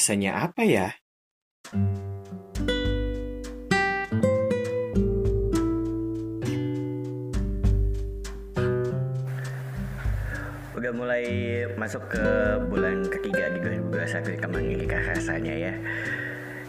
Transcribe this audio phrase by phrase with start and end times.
[0.00, 0.88] rasanya apa ya?
[10.72, 11.28] Udah mulai
[11.76, 12.24] masuk ke
[12.72, 15.74] bulan ketiga di 2021 kembang ini kah rasanya ya.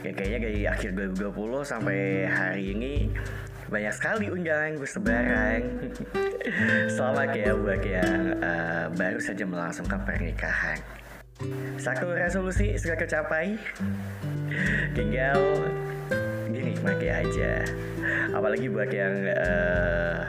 [0.03, 1.31] ya Kayaknya dari akhir 2020
[1.63, 3.15] sampai hari ini
[3.71, 5.87] banyak sekali undangan bersebaran.
[6.99, 11.00] Selamat ya buat yang uh, baru saja melangsungkan pernikahan.
[11.81, 13.57] Satu resolusi sudah tercapai.
[14.93, 15.39] Tinggal
[16.51, 17.65] dinikmati aja.
[18.31, 20.23] Apalagi buat yang uh,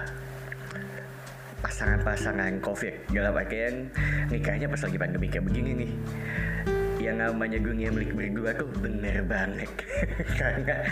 [1.62, 3.86] pasangan-pasangan covid dalam artian
[4.28, 5.92] nikahnya pas lagi pandemi kayak begini nih
[7.02, 9.68] yang namanya dunia milik berdua tuh bener banget.
[10.38, 10.86] Karena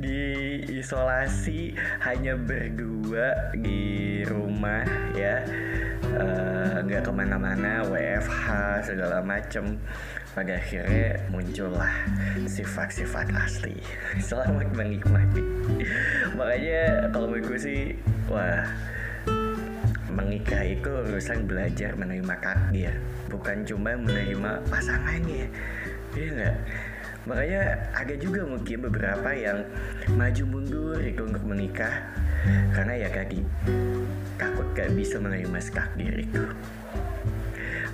[0.00, 0.20] di
[0.80, 5.44] isolasi hanya berdua di rumah ya.
[6.80, 8.46] Nggak uh, ke mana-mana WFH
[8.88, 9.76] segala macem.
[10.30, 11.90] Pada akhirnya muncullah
[12.46, 13.76] sifat-sifat asli.
[14.30, 15.42] Selamat menikmati.
[16.38, 17.80] Makanya kalau menurut gue sih
[18.30, 18.64] wah
[20.12, 22.94] menikah itu urusan belajar menerima takdir
[23.30, 25.46] bukan cuma menerima pasangannya
[26.14, 26.56] iya enggak
[27.28, 29.68] makanya ada juga mungkin beberapa yang
[30.16, 32.08] maju mundur itu untuk menikah.
[32.72, 33.44] Karena ya tadi
[34.40, 36.44] takut gak bisa menerima takdir itu.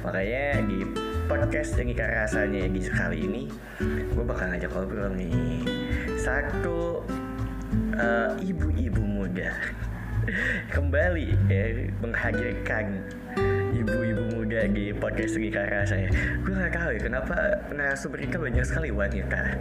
[0.07, 0.87] Makanya di
[1.27, 3.43] podcast yang ikan rasanya di sekali ini
[4.15, 5.67] gue bakal ngajak ngobrol nih.
[6.15, 7.03] Satu
[8.39, 9.51] ibu-ibu uh, muda
[10.75, 11.65] kembali ya
[12.03, 13.01] menghadirkan
[13.77, 16.11] ibu-ibu muda di podcast Rika saya.
[16.43, 17.37] Gue gak tahu ya kenapa
[17.71, 19.55] narasumber Rika banyak sekali wanita.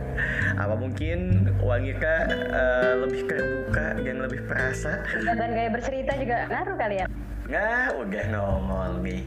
[0.57, 2.13] Apa mungkin wanita
[2.49, 5.03] uh, lebih terbuka dan lebih perasa?
[5.21, 7.05] Dan gaya bercerita juga ngaruh kali ya?
[7.45, 9.21] Nah, udah nongol nih.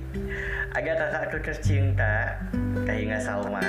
[0.74, 2.34] Agak kakak tercinta,
[2.82, 3.62] kayak nggak Salma.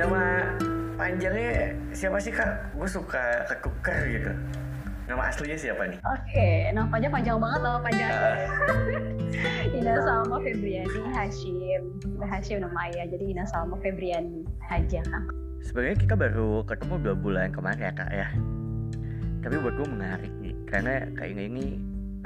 [0.00, 0.22] Nama
[0.96, 2.72] panjangnya siapa sih kak?
[2.72, 4.32] Gue suka ketuker gitu.
[5.08, 5.96] Nama aslinya siapa nih?
[6.04, 8.12] Oke, okay, nama panjang panjang banget nama panjang.
[8.12, 8.36] Uh.
[9.80, 11.82] Ina Salma Febriani Hashim.
[12.20, 15.00] Hashim nama ayah, jadi Ina Salma Febriani aja.
[15.64, 18.28] Sebenarnya kita baru ketemu dua bulan kemarin ya kak ya.
[19.40, 21.66] Tapi buat gue menarik nih, karena kayaknya ini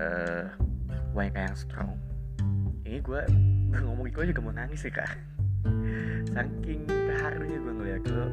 [0.02, 0.50] uh,
[1.14, 1.94] wanita yang strong.
[2.82, 3.22] Ini gue
[3.86, 5.06] ngomong itu juga mau nangis sih kak.
[6.34, 8.26] Saking terharunya gue ngeliat lo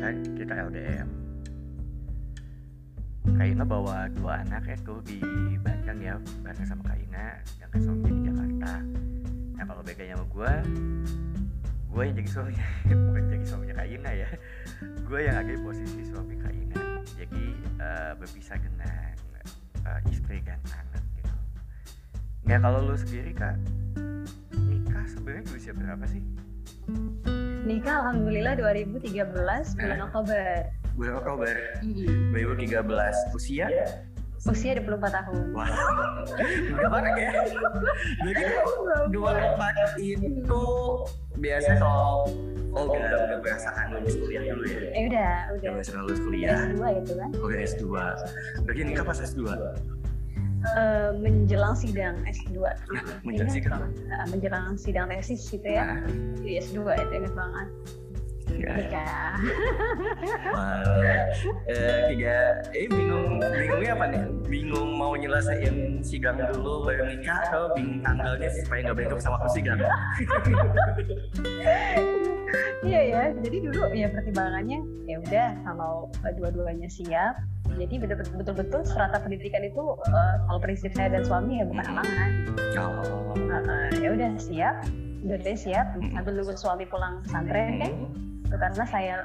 [0.00, 1.19] kan kita LDM
[3.20, 5.20] Kaina bawa dua anak itu di
[5.60, 8.72] Bandung ya bareng sama Kaina yang suaminya di Jakarta.
[9.60, 10.52] Nah kalau bedanya sama gue
[11.90, 12.66] gue yang jadi suaminya
[13.12, 14.28] bukan jadi suaminya Kaina ya.
[15.04, 16.80] Gue yang ada di posisi suami Kaina.
[17.20, 17.44] Jadi
[17.76, 19.12] uh, berpisah dengan
[19.84, 21.34] uh, istri dan anak gitu.
[22.48, 23.60] Ya kalau lu sendiri kak
[24.56, 26.24] nikah sebenarnya di usia berapa sih?
[27.68, 32.36] Nikah alhamdulillah 2013 bulan Oktober bulan Oktober mm.
[32.36, 33.66] 2013 usia
[34.44, 35.72] usia 24 tahun wah
[36.76, 37.32] udah banyak ya
[38.28, 38.44] jadi
[39.08, 40.64] 24 itu
[41.40, 42.28] biasa kalau
[42.70, 44.94] Oh udah, udah merasakan lulus kuliah dulu ya?
[44.94, 45.58] Eh udah, udah.
[45.58, 46.54] Udah merasakan lulus kuliah.
[46.54, 47.30] S2 gitu kan?
[47.42, 47.84] Oke oh, S2.
[48.62, 49.42] Berarti nikah pas S2?
[49.42, 53.82] Uh, menjelang sidang S2 nah, menjelang sidang?
[54.06, 56.04] Uh, menjelang sidang tesis gitu ya nah.
[56.44, 57.68] di S2 itu inget banget
[58.58, 58.74] Iya.
[61.70, 62.36] eh, tiga,
[62.74, 64.24] eh bingung, bingungnya apa nih?
[64.50, 69.78] Bingung mau nyelesain sidang dulu baru nikah atau bingung tanggalnya supaya nggak bentrok sama sidang?
[72.86, 77.38] iya ya, jadi dulu ya pertimbangannya ya udah kalau dua-duanya siap,
[77.78, 77.94] jadi
[78.40, 82.30] betul-betul strata pendidikan itu uh, kalau prinsip saya dan suami ya bukan halangan.
[82.80, 83.36] Oh.
[83.36, 84.76] Uh, uh, ya udah siap,
[85.22, 87.92] udah siap, sambil nunggu suami pulang pesantren kan
[88.50, 89.16] gitu karena saya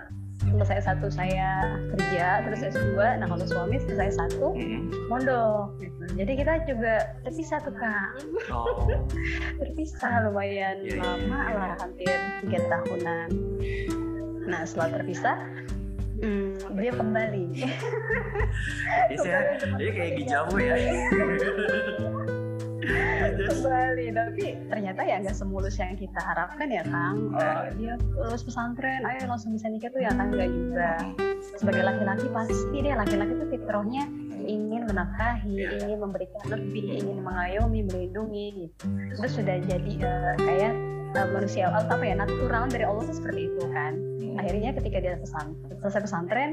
[0.46, 4.54] selesai satu saya kerja terus S2 nah kalau suami selesai satu
[5.10, 6.04] mondok gitu.
[6.14, 6.96] jadi kita juga
[7.26, 8.10] terpisah tuh kak
[8.54, 8.86] oh.
[9.64, 13.30] terpisah lumayan yeah, iya, lama yeah, lah hampir tiga tahunan
[14.46, 15.38] nah setelah terpisah
[16.16, 17.60] Hmm, beliau kembali.
[19.12, 20.76] Iya, jadi kayak dijauh ya.
[23.36, 27.34] kembali tapi ternyata ya nggak semulus yang kita harapkan ya kang.
[27.34, 30.92] Oh, dia lulus pesantren ayo langsung bisa nikah tuh ya kan nggak juga.
[31.58, 34.04] Sebagai laki-laki pasti dia laki-laki tuh fitrahnya
[34.46, 35.82] ingin menafkahi, yeah.
[35.82, 38.86] ingin memberikan lebih, ingin mengayomi, melindungi gitu.
[39.18, 40.74] Itu sudah jadi uh, kayak
[41.18, 43.98] uh, manusia apa ya natural dari Allah tuh seperti itu kan.
[44.38, 46.52] Akhirnya ketika dia pesantren, selesai pesantren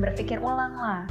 [0.00, 1.04] berpikir ulang lah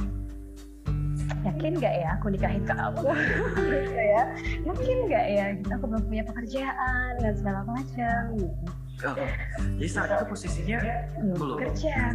[1.42, 3.02] yakin nggak ya aku nikahin kamu?
[3.72, 4.22] Gitu ya.
[4.66, 5.44] Yakin nggak ya?
[5.78, 8.20] Aku belum punya pekerjaan dan segala macam.
[8.38, 8.70] Gitu
[9.02, 9.18] Oh,
[9.82, 10.78] jadi saat itu posisinya
[11.34, 12.14] belum kerja.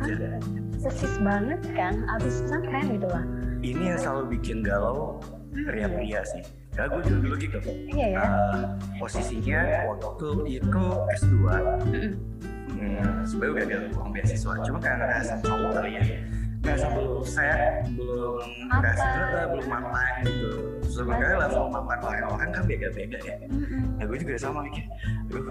[0.79, 3.23] persis banget kan abis pesantren gitu lah.
[3.59, 5.19] Ini yang selalu bikin galau
[5.51, 6.47] pria-pria sih.
[6.71, 7.59] Karena gue juga dulu gitu.
[7.91, 8.19] iya ya.
[8.23, 8.63] Uh,
[9.01, 9.59] posisinya
[9.89, 10.29] waktu
[10.61, 10.83] itu
[11.17, 12.11] S2 Mm-mm.
[12.77, 16.03] hmm, sebenarnya udah gagal uang beasiswa cuma karena ngerasa cowok kali ya
[16.67, 17.61] ngerasa belum set
[17.95, 19.45] belum ngerasa Mapan.
[19.47, 20.49] belum mapan gitu.
[20.87, 23.35] Sebenarnya level mapan orang-orang kan beda-beda ya.
[23.97, 24.83] Ya gue juga sama mikir
[25.31, 25.43] aduh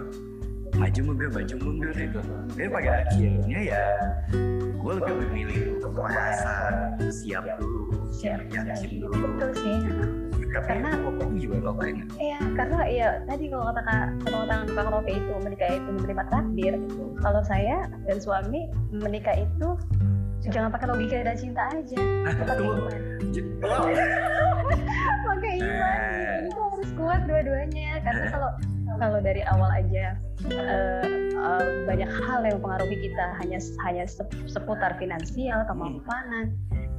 [0.76, 2.20] maju mundur maju mundur gitu.
[2.52, 3.82] Tapi pada akhirnya ya
[4.76, 6.54] gue lebih memilih untuk merasa
[7.08, 8.44] siap dulu siap.
[8.52, 9.14] yakin dulu.
[9.16, 9.76] Betul sih.
[10.46, 13.82] Tapi Karena- itu juga ngapain Iya, karena ya tadi kalau kata
[14.24, 16.74] kalau kata Kang Rofi itu menikah itu menerima takdir.
[17.20, 17.76] Kalau saya
[18.08, 19.68] dan suami menikah itu
[20.48, 23.00] jangan pakai logika dan cinta aja, nah pakai iman.
[23.62, 23.88] Oh,
[25.26, 26.46] Pakai iman, Eh.
[26.46, 28.00] itu harus kuat dua-duanya.
[28.00, 28.30] Karena Eh.
[28.30, 28.50] kalau
[28.96, 30.16] kalau dari awal aja
[30.46, 36.56] eh, eh, banyak hal yang mempengaruhi kita hanya hanya sep- seputar finansial, kemampanan.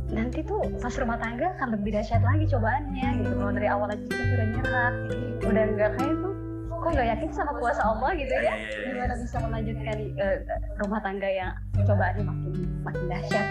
[0.08, 3.34] Nanti tuh pas rumah tangga akan lebih dahsyat lagi cobaannya gitu.
[3.34, 4.94] Kalau dari awal aja kita udah nyerah,
[5.44, 6.16] udah nggak kayak
[6.88, 8.54] kok nggak yakin sama kuasa Allah gitu Iya, ya.
[8.56, 8.88] Iya, iya.
[8.88, 10.38] gimana bisa melanjutkan eh,
[10.80, 13.48] rumah tangga yang cobaannya makin makin dahsyat?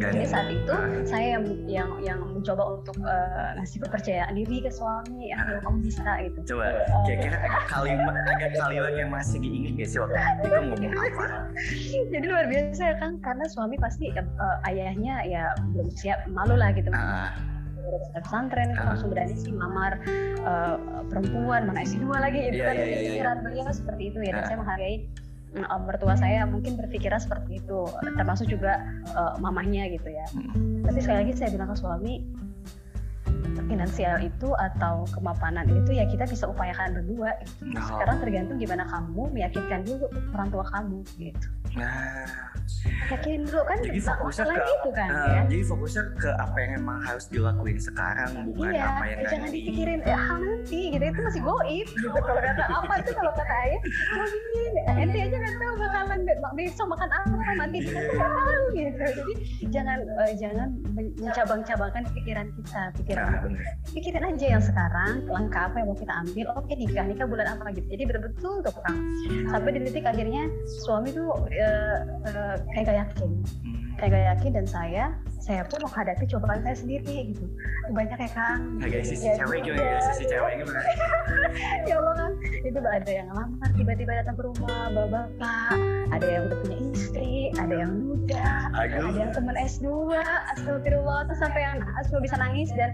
[0.00, 0.88] Jadi saat itu Ah.
[1.04, 6.08] saya yang yang yang mencoba untuk eh, ngasih kepercayaan diri ke suami ayo kamu bisa
[6.24, 6.56] gitu.
[6.56, 6.72] Coba,
[7.04, 10.48] kira-kira agak kalimat agak kalimat yang masih diingat gak sih waktu itu?
[10.48, 11.24] Ngomong apa?
[12.16, 16.72] jadi luar biasa ya kan karena suami pasti eh, ayahnya ya belum siap malu lah
[16.72, 16.88] gitu.
[16.96, 17.36] Ah,
[17.90, 18.94] Udah pesantren Ah.
[18.94, 19.98] langsung berani sih mamar
[20.40, 20.76] eh,
[21.06, 22.98] perempuan mana S2 lagi gitu Iya, kan iya, iya.
[23.04, 24.46] pikiran beliau seperti itu ya dan Ah.
[24.46, 24.96] saya menghargai
[25.50, 27.80] mm, mertua saya mungkin berpikirnya seperti itu
[28.14, 28.78] termasuk juga
[29.10, 30.80] eh, mamahnya gitu ya Hmm.
[30.82, 32.14] tapi sekali lagi saya bilang ke suami
[33.66, 37.34] finansial itu atau kemapanan itu ya kita bisa upayakan berdua
[37.70, 37.82] Oh.
[37.84, 42.26] sekarang tergantung gimana kamu meyakinkan dulu orang tua kamu gitu Nah,
[43.10, 45.42] yakinin dulu kan jadi fokusnya ke itu kan ah, ya?
[45.46, 49.58] jadi fokusnya ke apa yang emang harus dilakuin sekarang bukan iya, apa yang jangan nanti.
[49.58, 51.04] dipikirin ya hal nanti gitu.
[51.04, 51.86] Itu masih goib.
[52.00, 52.06] Gitu.
[52.16, 53.80] Kalau kata apa tuh kalau kata ayah
[54.14, 58.32] oh gini ente aja nggak tahu bakalan be- besok makan apa mati kita tuh nggak
[58.32, 59.04] tahu gitu.
[59.10, 59.32] Jadi
[59.68, 63.62] jangan eh, jangan men- mencabang-cabangkan pikiran kita pikiran Nah, bener.
[63.90, 66.46] pikirin aja yang sekarang langkah apa yang mau kita ambil.
[66.56, 67.86] Oke nikah nikah bulan apa gitu.
[67.88, 68.72] Jadi betul-betul tuh
[69.46, 70.42] sampai di titik akhirnya
[70.82, 71.28] suami tuh
[71.60, 73.30] eh, kayak gak yakin
[73.60, 73.76] Hmm.
[73.98, 75.04] kayak gak yakin dan saya
[75.40, 77.44] saya pun menghadapi cobaan saya sendiri gitu
[77.90, 79.82] banyak ya Kang guys, sisi Ya, cewek gimana?
[79.82, 80.04] guys?
[80.12, 80.80] Sisi cewek gimana?
[81.88, 85.74] ya Allah kan itu ada yang lamar tiba-tiba datang ke rumah bawa bapak
[86.10, 89.08] ada yang udah punya istri ada yang muda Aduh.
[89.10, 89.86] ada yang teman S2
[90.54, 92.90] astagfirullah terus sampai yang semua bisa nangis dan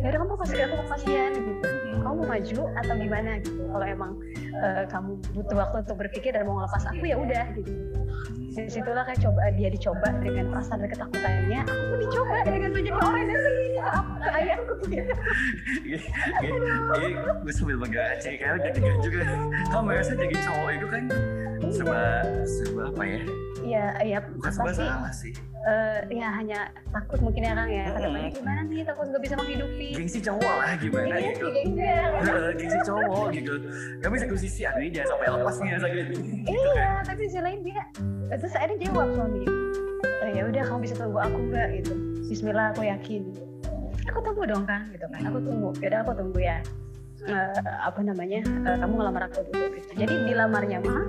[0.00, 1.68] ya udah kamu kasih aku kepastian gitu.
[2.00, 3.62] Kamu mau maju atau gimana gitu.
[3.68, 4.12] Kalau emang
[4.56, 7.72] eh, kamu butuh waktu untuk berpikir dan mau ngelepas aku ya udah gitu.
[8.50, 13.24] Di situlah kayak coba dia dicoba dengan perasaan dan ketakutannya aku dicoba dengan banyaknya orang
[13.30, 13.68] yang sini
[14.20, 14.74] ke ayahku.
[14.90, 15.12] Gitu
[17.40, 19.20] gue sambil megang udah tegang juga.
[19.70, 21.04] Kamu merasa jadi cowok itu kan?
[21.70, 22.02] Serba
[22.44, 23.20] serba apa ya?
[23.60, 24.18] Iya, iya.
[24.24, 25.32] Bukan serba salah sih.
[25.60, 27.84] Eh, ya hanya takut mungkin ya Kang ya.
[27.92, 29.88] Banyak gimana nih takut nggak bisa menghidupi.
[29.92, 31.46] Gengsi cowok lah gimana Iya gitu.
[31.52, 31.82] gengsi.
[31.84, 33.52] Heeh, Gengsi cowok gitu.
[34.00, 36.12] Gak bisa gue sisi aduh ini jangan sampai lepas nih rasa gitu.
[36.48, 37.82] Iya, tapi sisi lain dia
[38.30, 39.42] terus saya jawab suami.
[40.20, 41.92] "Oh, ya udah kamu bisa tunggu aku nggak gitu.
[42.30, 43.22] Bismillah aku yakin.
[44.08, 45.20] Aku tunggu dong Kang gitu kan.
[45.28, 45.68] Aku tunggu.
[45.82, 46.58] Ya udah aku tunggu ya.
[47.20, 47.52] Eh,
[47.84, 48.40] apa namanya?
[48.40, 49.92] eh, kamu ngelamar aku dulu gitu.
[49.92, 51.04] Jadi dilamarnya mah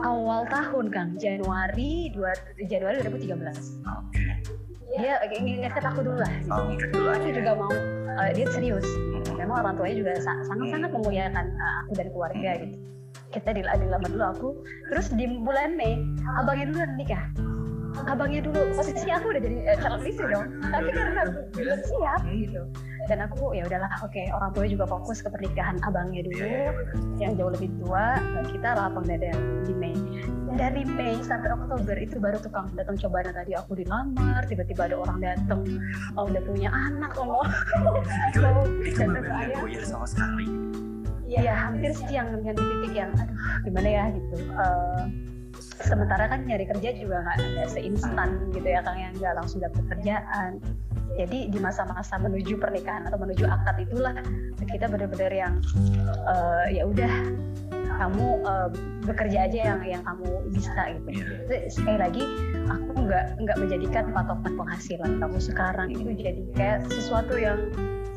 [0.00, 3.84] awal tahun Kang, Januari 2 Januari 2013.
[3.84, 4.24] Oke.
[4.90, 6.32] Dia ngingetin aku dulu lah.
[6.34, 6.50] gitu.
[6.50, 7.32] Oh, dulu aku aja.
[7.32, 7.70] juga mau
[8.18, 8.86] eh, dia serius
[9.20, 9.36] Hmm.
[9.38, 12.76] memang orang tuanya juga sa- sangat-sangat memuliakan eh, aku dan keluarga gitu
[13.30, 14.48] kita di dilamar dulu aku
[14.88, 16.02] terus di bulan Mei
[16.36, 17.24] abangnya dulu nikah
[18.04, 22.62] abangnya dulu posisi aku udah jadi eh, calon istri dong tapi karena belum siap gitu
[23.10, 26.70] dan aku ya udahlah oke orang tua juga fokus ke pernikahan abangnya dulu Iya, iya,
[26.70, 27.18] benar.
[27.18, 29.30] yang jauh lebih tua dan kita lapang dada
[29.66, 29.98] di Mei.
[30.54, 35.18] Dari Mei sampai Oktober itu baru tukang datang cobaan tadi aku dilamar tiba-tiba ada orang
[35.18, 35.60] datang.
[36.14, 37.42] Oh, udah punya anak oh
[38.30, 38.38] Itu
[38.86, 40.46] itu benar goyah sama sekali.
[41.30, 44.36] ya hampir sih yang yang di titik yang aduh gimana ya gitu.
[44.50, 45.02] Eh,
[45.82, 49.82] sementara kan nyari kerja juga nggak nggak seinstan gitu ya kang yang nggak langsung dapat
[49.94, 50.58] kerjaan
[51.18, 54.14] jadi di masa-masa menuju pernikahan atau menuju akad itulah
[54.70, 55.54] kita benar-benar yang
[56.06, 57.12] eh, ya udah
[58.00, 58.68] kamu eh,
[59.04, 61.08] bekerja aja yang yang kamu bisa gitu.
[61.10, 61.24] Iya.
[61.44, 62.22] Tapi sekali lagi
[62.70, 65.88] aku nggak nggak menjadikan patokan penghasilan kamu sekarang.
[65.92, 67.58] Itu jadi kayak sesuatu yang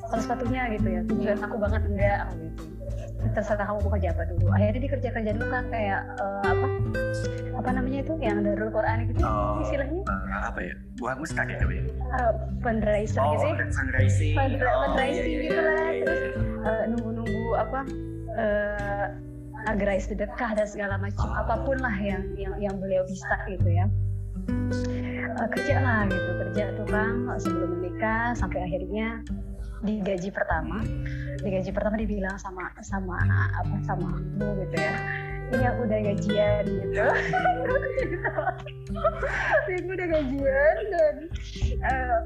[0.08, 1.02] salah satunya gitu ya.
[1.10, 2.64] Tujuan aku banget enggak gitu.
[3.34, 4.46] Terserah kamu mau kerja apa dulu.
[4.52, 6.68] Akhirnya dia kerja kerja dulu kan kayak uh, apa
[7.54, 10.76] apa namanya itu yang Darul Quran gitu Oh, istilahnya eh, apa ya?
[10.98, 11.84] Bukan mus kaget apa ya?
[12.12, 14.36] uh, fundraiser Oh, gitu ya fundraising.
[14.36, 16.22] Fundra- Oh, fundraising iya, iya, gitu lah, iya, iya, terus
[16.64, 17.80] uh, nunggu-nunggu apa
[18.34, 19.08] uh,
[20.00, 21.38] sedekah dan segala macam Oh.
[21.38, 23.86] apa pun lah yang yang yang beliau bisa gitu ya
[25.34, 29.24] Uh, kerja lah gitu kerja tuh kan sebelum menikah sampai akhirnya
[29.84, 30.80] di gaji pertama
[31.44, 33.20] di gaji pertama dibilang sama sama
[33.52, 34.96] apa sama aku gitu ya.
[35.54, 37.04] Ini aku udah gajian gitu.
[39.70, 41.16] Ini udah gajian dan
[41.84, 42.20] uh,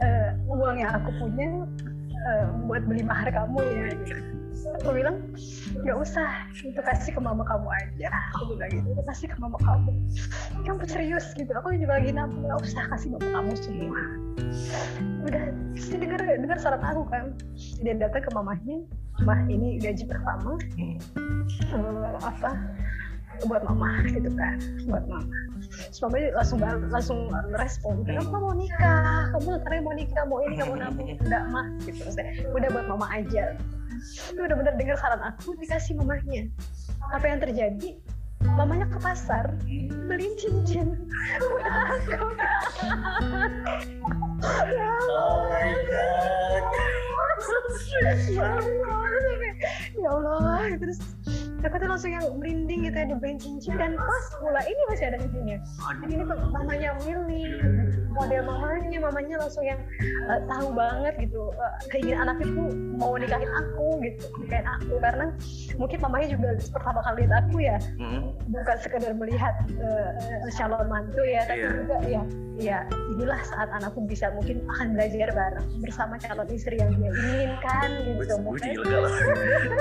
[0.00, 1.68] uh, uang yang aku punya
[2.24, 3.88] uh, buat beli mahar kamu ya
[4.80, 5.16] aku bilang
[5.84, 8.08] nggak usah itu kasih ke mama kamu aja.
[8.38, 9.92] Aku bilang gitu "Itu kasih ke mama kamu.
[10.64, 11.26] Kamu serius?
[11.36, 11.50] Gitu.
[11.52, 14.02] Aku juga lagi nabung nggak usah kasih mama kamu semua.
[15.28, 15.44] Udah
[15.74, 17.36] dia dengar dengar saran aku kan.
[17.84, 18.76] Dia datang ke mamahnya
[19.22, 20.98] mah ini gaji pertama Hmm.
[21.70, 22.50] eh, apa
[23.46, 24.58] buat mama gitu kan
[24.90, 25.38] buat mama.
[25.64, 26.58] Terus mama langsung
[26.90, 27.18] langsung
[27.58, 29.30] respon kenapa mau nikah?
[29.34, 31.66] Kamu sekarang mau nikah mau ini kamu nabung enggak mah?
[31.82, 31.98] Gitu.
[32.02, 33.54] Terus dia, udah buat mama aja
[34.34, 36.48] udah bener dengar saran aku dikasih mamahnya.
[37.12, 37.90] Apa yang terjadi?
[38.44, 39.56] Mamanya ke pasar
[40.04, 41.08] beliin cincin.
[41.40, 42.20] Buat aku ya
[44.44, 45.64] Oh ya Allah
[49.96, 50.76] ya Allah.
[50.76, 50.98] Terus
[51.64, 55.18] aku tuh langsung yang merinding gitu ya dibeliin cincin dan pas pula ini masih ada
[55.18, 55.58] cincinnya
[56.04, 57.44] ini tuh mamanya Willy
[58.14, 58.98] model mamanya.
[59.04, 62.62] Mamanya langsung yang eh, tahu banget gitu eh, keinginan anak itu
[62.94, 64.94] mau nikahin aku gitu nikahin aku.
[65.02, 65.26] Karena
[65.76, 68.32] mungkin mamanya juga pertama kali lihat aku ya Hmm.
[68.48, 70.10] bukan sekedar melihat eh,
[70.54, 71.70] calon mantu ya tapi Iya.
[71.74, 72.22] juga ya
[72.54, 72.78] ya
[73.10, 78.34] inilah saat anakku bisa mungkin akan belajar bareng bersama calon istri yang dia inginkan gitu.
[78.46, 79.12] Gue jadi lega lah.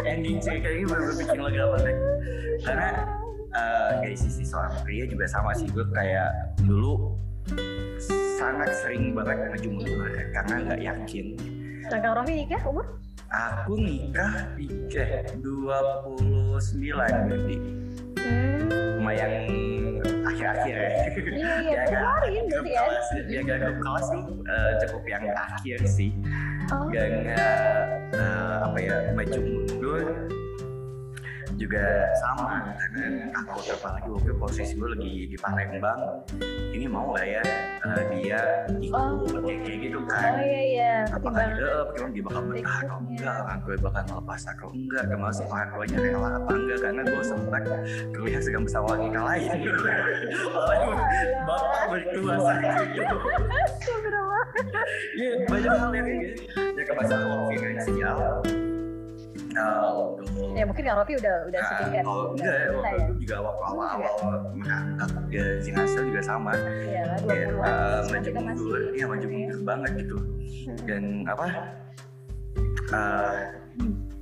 [0.10, 1.98] Ending cerita ini bener bikin lega banget
[2.62, 2.90] karena
[3.54, 7.18] eh, dari sisi seorang pria juga sama sih gue kayak dulu
[8.40, 11.26] sangat sering banget maju mundur karena nggak yakin.
[11.88, 12.86] Kalau Rofi nikah umur?
[13.34, 16.60] Aku nikah di eh, 29
[16.94, 17.56] berarti
[18.22, 19.32] hmm, lumayan
[20.04, 20.92] akhir-akhir ya.
[21.34, 22.82] Iya iya kemarin berarti ya.
[22.84, 26.12] kelas ya kan grup kelas tuh eh, cukup yang akhir sih.
[26.72, 27.36] Oh, eh,
[28.16, 30.06] eh, apa ya maju mundur
[31.58, 31.86] juga
[32.20, 32.76] sama.
[32.78, 36.24] Karena aku apalagi waktu posisi gue lagi di Palembang
[36.74, 37.42] ini mau nggak ya
[37.86, 38.40] eh, dia
[38.82, 40.62] ikut kayak kayak gitu oh kan iya.
[40.74, 43.36] Iya apakah dia pertimbangan dia bakal betah atau enggak?
[43.44, 45.04] Orang gue bakal melepas atau enggak?
[45.08, 46.80] Termasuk orang tuanya rela apa enggak?
[46.82, 47.62] Karena gue sempat
[48.14, 49.50] terlihat sedang bersama wanita lain.
[50.54, 50.98] Waduh,
[51.46, 53.08] bapak bertua sakit
[55.14, 56.42] Iya, banyak hal yang kayak gitu.
[56.74, 58.20] Ya ke masalah finansial.
[59.54, 59.86] Nah,
[60.18, 60.26] untuk
[60.58, 63.36] ya mungkin Kak Rofi udah udah Nah, setingkat kalau enggak ya, waktu ya itu juga
[63.46, 64.14] waktu awal-awal
[64.58, 66.52] mengangkat ya, finansial juga sama.
[66.58, 70.18] iya lah Ya, 20-an uh, maju mundur, ya maju mundur banget gitu.
[70.90, 71.46] Dan apa?
[72.90, 73.34] Uh,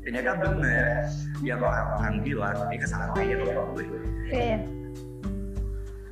[0.02, 1.06] ini kan bener,
[1.46, 3.86] ya orang-orang bilang, ini kesalahan aja kalau gue.
[4.28, 4.60] iya iya.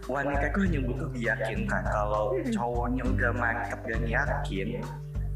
[0.09, 4.81] Wanita itu hanya butuh diyakinkan kalau cowoknya udah mantep dan yakin,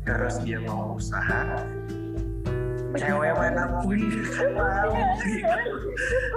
[0.02, 1.62] terus dia mau usaha,
[2.98, 4.94] cewek mana pun kan mau
[5.26, 5.50] gitu.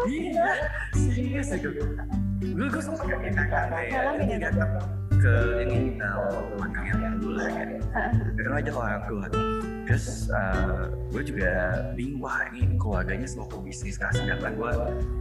[0.06, 0.48] Iya,
[0.92, 1.70] serius itu.
[2.56, 4.38] Gue gue sempat kan kayak Ngalamin ini ya?
[4.48, 4.70] datang
[5.16, 5.34] ke
[5.64, 7.68] ini uh, makan yang dulu lah kan.
[8.36, 9.26] Karena aja orang tua.
[9.86, 11.50] Terus uh, gue juga
[11.94, 14.72] bingung wah ini keluarganya semua bisnis kan sedangkan gue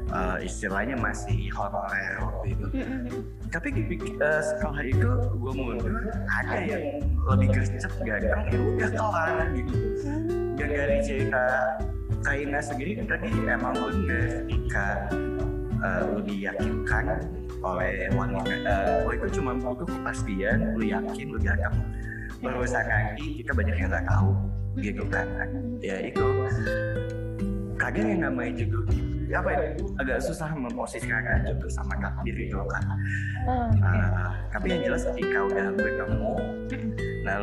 [0.10, 2.66] uh, istilahnya masih honorer waktu itu.
[3.54, 3.70] Tapi
[4.18, 6.98] uh, setelah itu gue mundur ada yang
[7.30, 9.76] lebih gercep ganteng ya udah kelar gitu.
[10.58, 11.44] Dan dari cerita
[12.26, 15.14] Kaina sendiri tadi emang bener ketika
[15.86, 17.22] uh, lu diyakinkan
[17.62, 21.86] oleh wanita uh, oh itu cuma butuh kepastian lu yakin lu ganteng
[22.42, 24.34] berusaha nanti kita banyak yang nggak tahu
[24.80, 25.28] gitu kan.
[25.80, 26.24] Ya itu
[27.76, 28.66] kadang yang namanya
[29.26, 29.60] ya apa ya
[30.00, 32.84] agak susah memposisikan jodoh sama takdir itu kan.
[33.46, 36.34] Oh, Uh, tapi yang jelas ketika udah bertemu
[37.26, 37.42] nah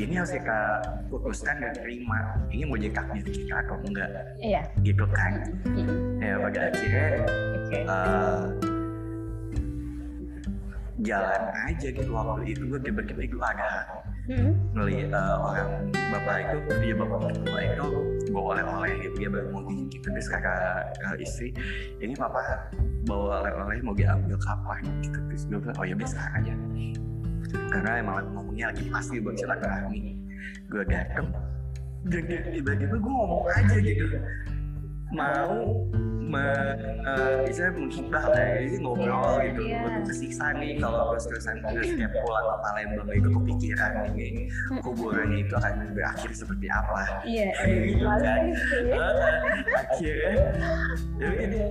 [0.00, 0.80] ini harus kita
[1.12, 4.08] putuskan dan terima ini mau jadi takdir kita atau enggak.
[4.40, 4.62] Iya.
[4.80, 5.32] Gitu kan.
[5.68, 6.22] Mm.
[6.22, 7.06] ya pada akhirnya
[7.54, 7.78] oke.
[7.90, 8.40] uh,
[11.00, 13.68] jalan aja gitu waktu itu gue tiba-tiba itu ada
[14.30, 14.54] Mm.
[14.78, 17.86] ngelihat uh, orang bapak itu dia bapak mertua itu
[18.30, 21.50] bawa oleh-oleh gitu dia baru mau gitu terus kakak uh, istri.
[21.98, 22.70] Ini papa
[23.10, 26.54] bawa oleh-oleh mau diambil kapan gitu terus gue bilang oh ya biasa aja.
[27.74, 30.14] Karena emang ngomongnya lagi pasti buat silaturahmi.
[30.70, 31.34] Gue dateng
[32.06, 34.16] dan dia tiba-tiba gue ngomong aja gitu
[35.10, 35.86] mau
[36.30, 36.46] me,
[37.02, 39.78] uh, misalnya menghibah lah ya, ini ngobrol Iya, gitu iya.
[39.82, 44.32] gue kesiksa nih kalau terus terusan terus setiap pulang ke Palembang itu kepikiran nih
[44.78, 47.50] kuburan itu akan berakhir seperti apa Iya,
[47.90, 48.14] Gitu kan.
[48.22, 48.94] paling sih.
[48.94, 49.14] Eh,
[49.74, 50.34] akhirnya
[51.18, 51.68] ya udah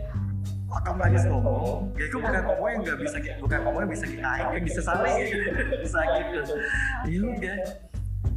[0.69, 4.29] Waktu Manis ngomong, ya itu bukan ngomong yang nggak bisa bukan ngomong yang bisa kita
[4.61, 5.17] bisa saling
[5.81, 6.53] bisa gitu.
[7.09, 7.57] Ya udah,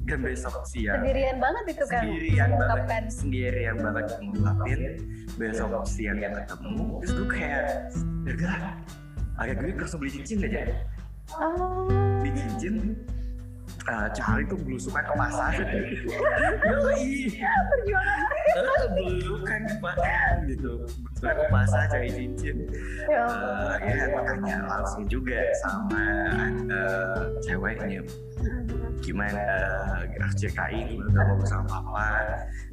[0.02, 0.98] dan besok siang.
[1.02, 2.02] Sendirian banget itu kan.
[2.02, 3.06] sendirian banget.
[3.10, 4.80] sendirian banget ngungkapin
[5.38, 6.86] besok siang yang ketemu.
[7.02, 7.62] Terus gue kayak
[8.26, 8.56] ya udah
[9.38, 10.62] agak gue langsung beli cincin aja.
[11.38, 11.86] Oh,
[12.20, 12.74] beli cincin
[13.88, 15.52] uh, cari tuh belusukan ke pasar.
[15.58, 17.30] Yoi.
[17.42, 18.20] Perjuangan.
[18.52, 19.96] Eh, belusukan pak
[20.46, 20.72] gitu.
[20.86, 22.56] Belusukan ke pasar cari cincin.
[23.08, 23.24] Ya
[23.82, 26.04] Eh, ya makanya langsung juga sama
[26.68, 28.02] eh, ceweknya.
[29.02, 29.42] Gimana
[30.06, 32.06] uh, ceritain kamu bersama papa?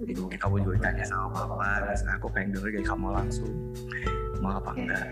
[0.06, 1.90] Gitu mungkin kamu juga tanya sama papa.
[1.90, 3.54] Terus aku pengen denger dari kamu langsung.
[4.38, 5.06] Mau apa enggak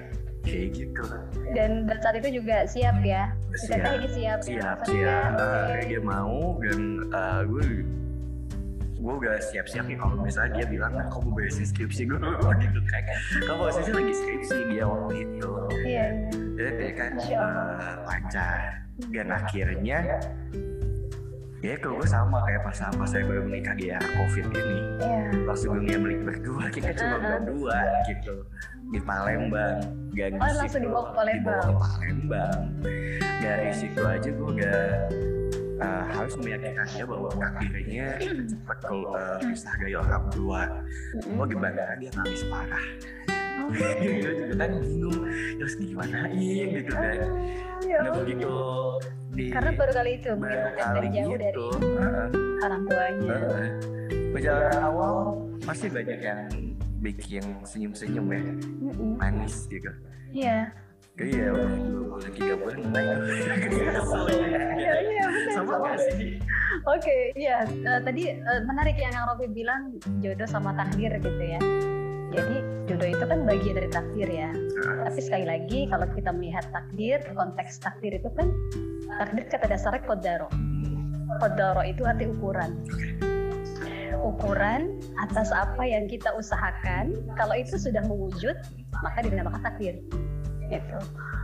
[0.48, 1.04] kayak gitu
[1.52, 3.32] Dan, dan saat itu juga siap ya.
[3.54, 3.96] Kita Siap.
[4.00, 4.40] ini siap.
[4.42, 5.72] siap Maksudnya, siap oke.
[5.76, 7.66] Eh, dia mau dan eh, gue
[8.98, 12.18] gue udah siap-siap nih kalau misalnya dia bilang nah, kamu beresin skripsi gue
[12.66, 13.08] gitu kayak
[13.46, 15.52] kamu posisi lagi skripsi dia waktu itu
[15.86, 16.06] Iya.
[16.58, 18.60] jadi dia kan Masya eh, lancar
[19.14, 19.98] dan akhirnya
[21.58, 25.22] ya kalau gue sama kayak pas pas saya baru menikah di era covid ini Iya.
[25.44, 27.30] langsung dunia beli berdua kita cuma Uh-uh.
[27.36, 28.36] berdua gitu.
[28.88, 29.78] Di Palembang
[30.14, 31.60] dan Oh, langsung dibawa ke Palembang.
[31.60, 32.60] dibawa ke Palembang.
[33.38, 34.82] Dari situ aja gue udah
[35.78, 38.08] uh, harus meyakinkan dia bahwa takdirnya
[38.48, 40.62] cepat kalau uh, pisah dari orang tua
[41.16, 42.86] gue di bandara dia nangis parah.
[43.58, 43.92] Oh, gue
[44.24, 45.20] juga kan bingung
[45.58, 47.18] terus gimana gitu kan.
[47.82, 47.98] Ya.
[48.02, 48.54] Nah begitu
[49.38, 52.66] di Karena baru kali itu mungkin baru kali dari jauh dari gitu uh-uh.
[52.66, 53.38] orang tuanya.
[54.34, 55.14] Perjalanan awal
[55.62, 56.42] pasti banyak yang
[57.06, 58.42] bikin senyum-senyum ya,
[58.82, 59.22] Mm-mm.
[59.22, 59.94] manis gitu.
[60.34, 60.74] Iya.
[61.18, 64.62] Iya, mulai kesel ya.
[64.78, 65.24] Iya, iya.
[65.54, 66.38] Sama gak sih?
[66.86, 67.66] Oke, iya.
[67.66, 71.62] Eh, tadi eh, menarik yang yang Robi bilang jodoh sama takdir gitu ya.
[72.36, 72.56] Jadi
[72.92, 74.52] jodoh itu kan bagian dari takdir ya.
[75.08, 78.52] Tapi sekali lagi kalau kita melihat takdir, konteks takdir itu kan
[79.20, 80.50] takdir kata dasarnya kodaro.
[81.40, 82.84] Kodaro itu arti ukuran.
[84.18, 88.56] Ukuran atas apa yang kita usahakan, kalau itu sudah mewujud,
[89.04, 90.02] maka dinamakan takdir.
[90.68, 90.98] Gitu.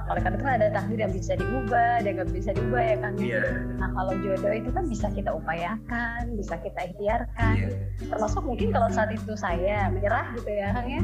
[0.03, 3.13] Oleh karena itu ada takdir yang bisa diubah, ada yang nggak bisa diubah ya kan.
[3.15, 3.41] Iya,
[3.79, 7.55] Nah kalau jodoh itu kan bisa kita upayakan, bisa kita ikhtiarkan.
[7.55, 7.69] iya.
[8.11, 11.01] Termasuk mungkin kalau saat itu saya menyerah gitu ya Kang ya.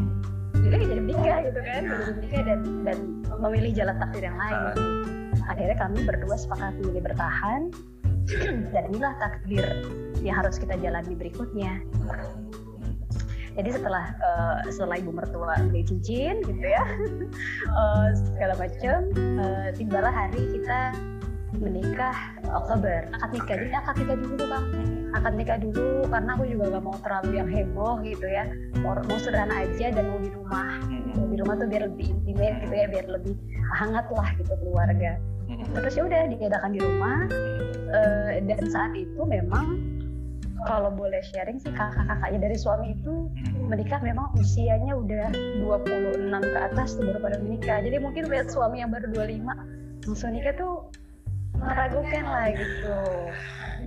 [0.60, 2.98] Jadi jadi menikah gitu kan, jadi menikah dan dan
[3.40, 4.76] memilih jalan takdir yang lain.
[5.48, 7.62] Akhirnya kami berdua sepakat memilih bertahan
[8.76, 9.66] dan inilah takdir
[10.20, 11.80] yang harus kita jalani berikutnya.
[13.60, 16.80] Jadi setelah eh, setelah ibu mertua beli cincin gitu ya,
[17.84, 20.96] eh, segala macam, eh, tibalah hari kita
[21.60, 22.16] menikah
[22.48, 23.12] Oktober.
[23.20, 24.66] Akad nikah, jadi akad nikah dulu bang.
[25.12, 28.48] Akad nikah dulu karena aku juga gak mau terlalu yang heboh gitu ya.
[28.80, 30.80] Mau, mau sederhana aja dan mau di rumah.
[30.88, 31.20] Gitu.
[31.20, 33.36] Di rumah tuh biar lebih intimate gitu ya, biar lebih
[33.76, 35.20] hangat lah gitu keluarga.
[35.76, 37.18] Terus ya udah diadakan di rumah.
[37.90, 39.99] Eh, dan saat itu memang
[40.68, 43.32] kalau boleh sharing sih kakak-kakaknya dari suami itu
[43.70, 45.32] menikah memang usianya udah
[45.64, 47.78] 26 ke atas tuh baru pada menikah.
[47.84, 50.90] Jadi mungkin lihat suami yang baru 25 langsung nikah tuh
[51.60, 52.96] meragukan lah gitu.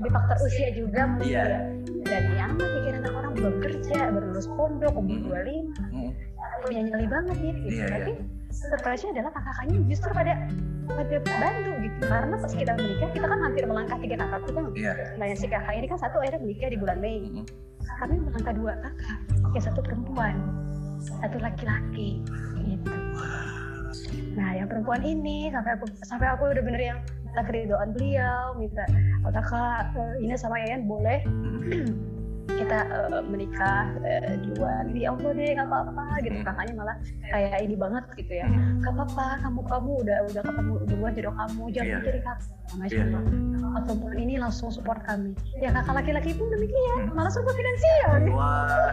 [0.01, 1.29] Di faktor usia juga mungkin.
[1.29, 1.45] Iya.
[1.45, 1.61] ya.
[2.03, 5.73] Dan yang mikir anak orang belum kerja, baru lulus pondok, umur 25,
[6.63, 7.69] punya nyali banget ya gitu.
[7.73, 7.87] Iya, iya.
[7.89, 8.13] Tapi
[8.53, 10.35] surprise-nya adalah kakak-kakaknya justru pada
[10.93, 12.01] pada bantu gitu.
[12.05, 14.65] Karena pas kita menikah, kita kan hampir melangkah tiga kakak tuh kan.
[14.77, 14.93] Iya.
[15.17, 17.19] Nah yang si kakak ini kan satu akhirnya menikah di bulan Mei.
[17.99, 18.95] Kami melangkah dua kakak,
[19.57, 20.35] yang satu perempuan,
[21.01, 22.21] satu laki-laki
[22.67, 22.93] gitu.
[24.37, 28.85] Nah yang perempuan ini sampai aku sampai aku udah bener yang minta keridoan beliau, minta
[29.25, 31.25] oh, kakak eh, ini sama Yayan boleh
[32.49, 34.85] kita eh, menikah eh, duluan.
[34.91, 36.37] Di Allah deh nggak apa-apa gitu.
[36.39, 36.47] Hmm.
[36.47, 36.97] kakaknya malah
[37.29, 38.47] kayak ini banget gitu ya.
[38.49, 41.97] Nggak apa-apa kamu kamu udah udah ketemu duluan jodoh kamu jangan Iya.
[42.01, 42.57] mikirin kakak.
[42.73, 43.19] Masya Iya.
[43.63, 45.33] Allah perempuan ini langsung support kami.
[45.61, 48.11] Ya kakak laki-laki pun demikian malah support finansial.
[48.33, 48.93] Wah,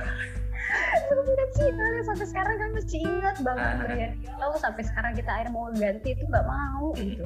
[1.09, 3.77] support finansial sampai sekarang kan masih ingat banget Ah.
[3.81, 7.25] beliau sampai sekarang kita akhirnya mau ganti itu nggak mau gitu.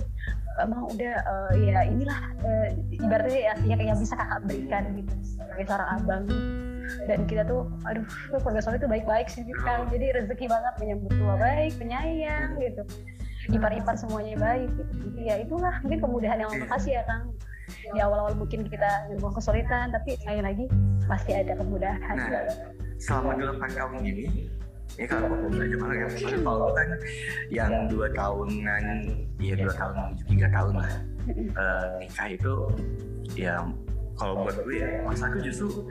[0.53, 5.13] Nggak mau udah eh, ya inilah eh, ibaratnya ya, ya yang bisa kakak berikan gitu
[5.23, 6.23] sebagai seorang abang.
[7.07, 11.35] Dan kita tuh aduh keluarga suami tuh baik-baik sih kan jadi rezeki banget menyambut tua
[11.39, 12.83] baik penyayang gitu.
[13.51, 15.19] Ipar-ipar semuanya baik gitu.
[15.19, 17.31] Ya itulah mungkin kemudahan yang Allah kasih ya Kang
[17.93, 20.65] di awal-awal mungkin kita ngomong kesulitan tapi sekali lagi
[21.07, 22.15] pasti ada kemudahan.
[22.15, 22.43] Nah,
[22.99, 24.25] selama delapan tahun ini
[24.93, 26.07] ya kalau aku belajar mana ya
[26.45, 26.87] kalau kan
[27.49, 28.83] yang dua tahunan
[29.41, 30.91] ya dua tahun menuju tiga tahun lah
[31.33, 32.53] eh, nikah itu
[33.33, 33.55] ya
[34.13, 35.89] kalau buat gue ya masalah justru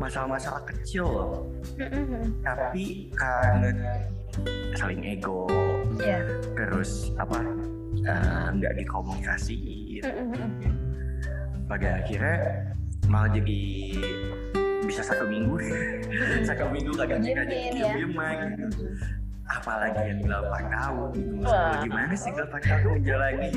[0.00, 1.04] masalah-masalah kecil.
[1.04, 1.44] Loh
[2.40, 3.70] tapi karena
[4.78, 5.44] saling ego
[5.98, 6.22] Iya.
[6.56, 7.42] terus apa
[8.06, 10.00] eh, nggak dikomunikasiin
[11.68, 12.36] pada akhirnya
[13.06, 13.60] malah jadi
[14.88, 15.60] bisa satu minggu.
[16.48, 17.92] Satu minggu kagak nikah jadi ya.
[17.92, 18.16] diem
[18.56, 18.88] gitu
[19.48, 21.48] apalagi yang delapan tahun gitu.
[21.48, 21.80] Wah.
[21.80, 23.50] gimana sih delapan tahun menjalani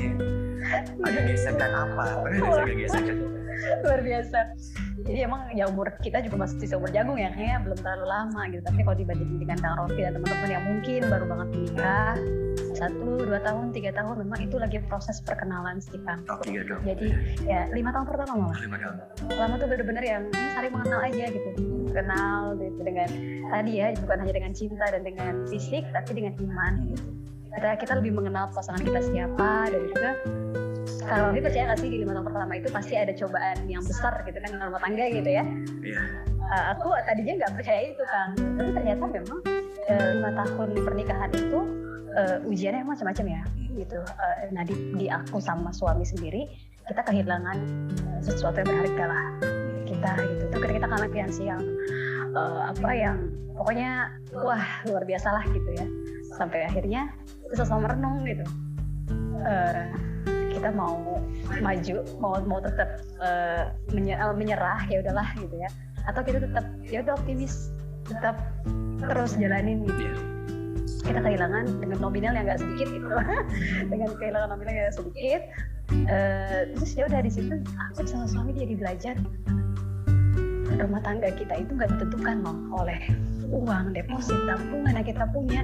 [1.04, 2.04] ada gesekan apa?
[2.24, 3.16] Pernah ada gesekan.
[3.84, 4.38] Luar biasa
[5.02, 8.62] jadi emang ya umur kita juga masih seumur jagung ya kayaknya belum terlalu lama gitu.
[8.62, 12.14] Tapi kalau dibandingin dengan Kang Rofi dan teman-teman yang mungkin baru banget menikah
[12.72, 16.22] satu dua tahun tiga tahun memang itu lagi proses perkenalan sih Kang.
[16.30, 17.06] Oh tiga dong jadi
[17.46, 18.58] ya lima tahun pertama malah.
[18.62, 18.96] Lima tahun.
[19.38, 21.48] Lama tuh bener-bener yang ini saling mengenal aja gitu.
[21.92, 23.08] Kenal gitu dengan
[23.52, 26.74] tadi ya bukan hanya dengan cinta dan dengan fisik tapi dengan iman.
[26.94, 27.21] Gitu
[27.52, 30.10] kita kita lebih mengenal pasangan kita siapa dan juga
[31.02, 34.14] kalau dia percaya nggak sih di lima tahun pertama itu pasti ada cobaan yang besar
[34.24, 35.44] gitu kan dalam rumah tangga gitu ya?
[35.82, 36.02] Iya.
[36.42, 39.38] Uh, aku tadinya nggak percaya itu kan tapi ternyata memang
[39.88, 41.58] uh, lima tahun pernikahan itu
[42.16, 43.42] uh, ujiannya macam-macam ya
[43.76, 43.98] gitu.
[44.00, 46.48] Uh, nah di, di aku sama suami sendiri
[46.88, 47.56] kita kehilangan
[48.08, 49.24] uh, sesuatu yang berharga lah
[49.84, 50.44] kita gitu.
[50.48, 51.62] Itu kita yang siang
[52.32, 53.16] uh, apa yang
[53.52, 55.86] pokoknya wah luar biasa lah gitu ya.
[56.32, 57.12] Sampai akhirnya
[57.56, 58.44] sesama merenung gitu.
[59.42, 59.90] Uh,
[60.52, 61.18] kita mau
[61.58, 65.70] maju mau mau tetap uh, menye- uh, menyerah ya udahlah gitu ya.
[66.08, 67.70] Atau kita tetap ya udah optimis
[68.06, 68.38] tetap
[69.08, 70.02] terus jalanin gitu.
[70.08, 70.14] Iya.
[71.02, 73.06] Kita kehilangan dengan nominal yang nggak sedikit gitu.
[73.90, 75.42] Dengan kehilangan nominal yang nggak sedikit
[75.92, 77.54] Eh, terus ya udah di situ
[77.92, 79.14] aku sama suami jadi belajar
[80.78, 83.00] rumah tangga kita itu nggak ditentukan loh oleh
[83.52, 85.62] uang deposit tabungan yang kita punya.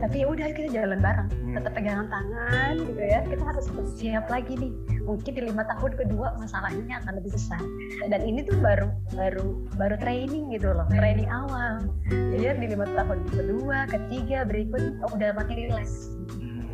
[0.00, 3.20] Tapi ya udah kita jalan bareng tetap pegangan tangan gitu ya.
[3.26, 3.66] Kita harus
[3.98, 4.72] siap lagi nih.
[5.04, 7.60] Mungkin di lima tahun kedua masalahnya akan lebih besar.
[8.08, 9.46] Dan ini tuh baru baru
[9.76, 11.82] baru training gitu loh training awal.
[12.08, 16.14] Jadi di lima tahun kedua ketiga berikutnya oh, udah makin relax.
[16.40, 16.64] Hmm.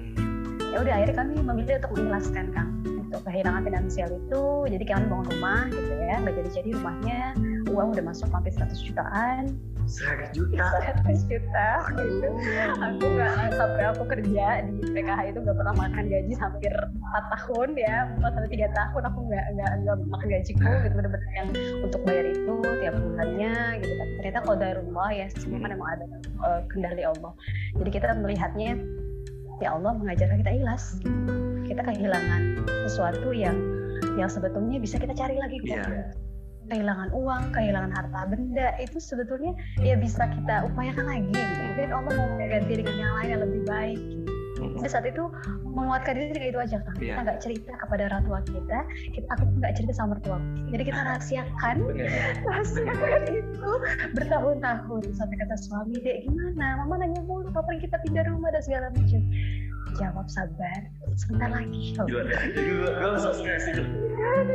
[0.70, 2.70] ya udah akhirnya kami memilih untuk mengikhlaskan kang
[3.10, 7.20] untuk kehilangan finansial itu jadi kami bangun rumah gitu ya nggak jadi jadi rumahnya
[7.74, 9.42] uang udah masuk hampir 100 jutaan.
[9.90, 10.62] Seratus juta?
[11.02, 11.68] 100 juta.
[11.98, 12.28] Gitu
[12.78, 17.68] aku nggak sampai aku kerja di PKH itu nggak pernah makan gaji hampir 4 tahun
[17.74, 21.48] ya 4 sampai tiga tahun aku nggak nggak nggak makan gajiku gitu bener-bener yang
[21.82, 25.88] untuk bayar itu tiap bulannya gitu tapi ternyata kalau dari rumah ya semua kan emang
[25.98, 26.04] ada
[26.46, 27.32] eh, kendali Allah.
[27.74, 28.78] Jadi kita melihatnya
[29.58, 31.02] ya Allah mengajarkan kita ikhlas
[31.70, 32.42] kita kehilangan
[32.84, 33.54] sesuatu yang
[34.18, 36.10] yang sebetulnya bisa kita cari lagi kok Iya.
[36.66, 41.30] kehilangan uang, kehilangan harta benda itu sebetulnya ya bisa kita upayakan lagi.
[41.30, 41.60] gitu.
[41.64, 44.00] Mungkin Allah mau ganti dengan yang lain yang lebih baik.
[44.60, 44.76] Hmm.
[44.76, 45.24] Jadi saat itu
[45.64, 46.94] menguatkan diri dengan itu aja kan.
[46.94, 47.22] Kita Iya.
[47.24, 48.78] nggak cerita kepada orang tua kita,
[49.10, 50.38] kita aku nggak cerita sama mertua.
[50.68, 51.76] Jadi kita rahasiakan,
[52.46, 53.70] rahasiakan itu
[54.14, 56.84] bertahun-tahun sampai kata suami dek gimana?
[56.84, 59.22] Mama nanya mulu kapan kita pindah rumah dan segala macam.
[59.98, 60.80] Jawab sabar,
[61.20, 61.82] sebentar lagi.
[62.00, 62.22] Oh, Gila,
[62.56, 63.84] dulu gue langsung stres itu.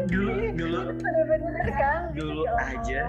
[0.10, 2.00] Dulu, dulu, Bener-bener kan?
[2.18, 3.02] dulu Ya aja.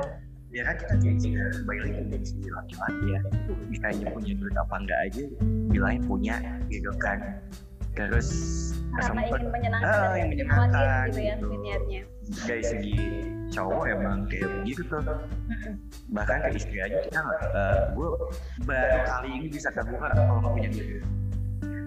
[0.55, 3.21] Ya kan kita gengsi ya kembali lagi gengsi laki-laki ya.
[3.69, 5.23] Ditanya punya duit apa enggak aja
[5.69, 6.37] bilangnya punya
[6.71, 7.19] gitu kan.
[7.97, 8.29] Terus
[8.93, 11.49] karena sempet ingin menyenangkan Ah, yang menyenangkan gitu ya gitu.
[11.61, 12.01] niatnya.
[12.47, 12.97] Dari segi
[13.53, 15.03] cowok emang kayak begitu tuh.
[16.15, 17.21] Bahkan ke istri aja kita
[17.53, 18.09] eh, gue
[18.65, 21.03] baru kali ini bisa terbuka kalau nggak punya duit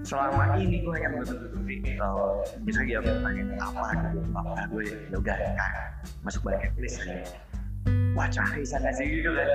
[0.04, 5.38] selama ini gue hanya menutupi kalau misalnya dia tanya apa gitu apa gue ya udah
[5.58, 5.72] kan
[6.24, 7.04] masuk balik list
[8.20, 9.50] wah cari sana sih gitu kan.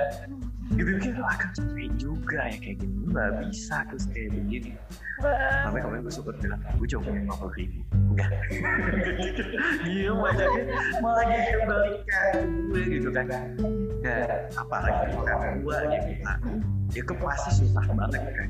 [0.73, 4.71] Gitu pikir akan capek juga ya kayak gini nggak bisa terus kayak begini.
[5.61, 7.79] Sampai kemarin gue suka bilang gue coba lima puluh ribu.
[7.93, 8.29] Enggak.
[9.85, 10.45] Dia aja.
[11.05, 11.51] Malah jadi
[12.41, 13.25] gue gitu kan.
[14.01, 14.17] Ya
[14.57, 16.39] apalagi orang tua gitu kan.
[16.97, 18.49] Ya pasti susah banget kan.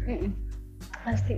[1.06, 1.38] Pasti.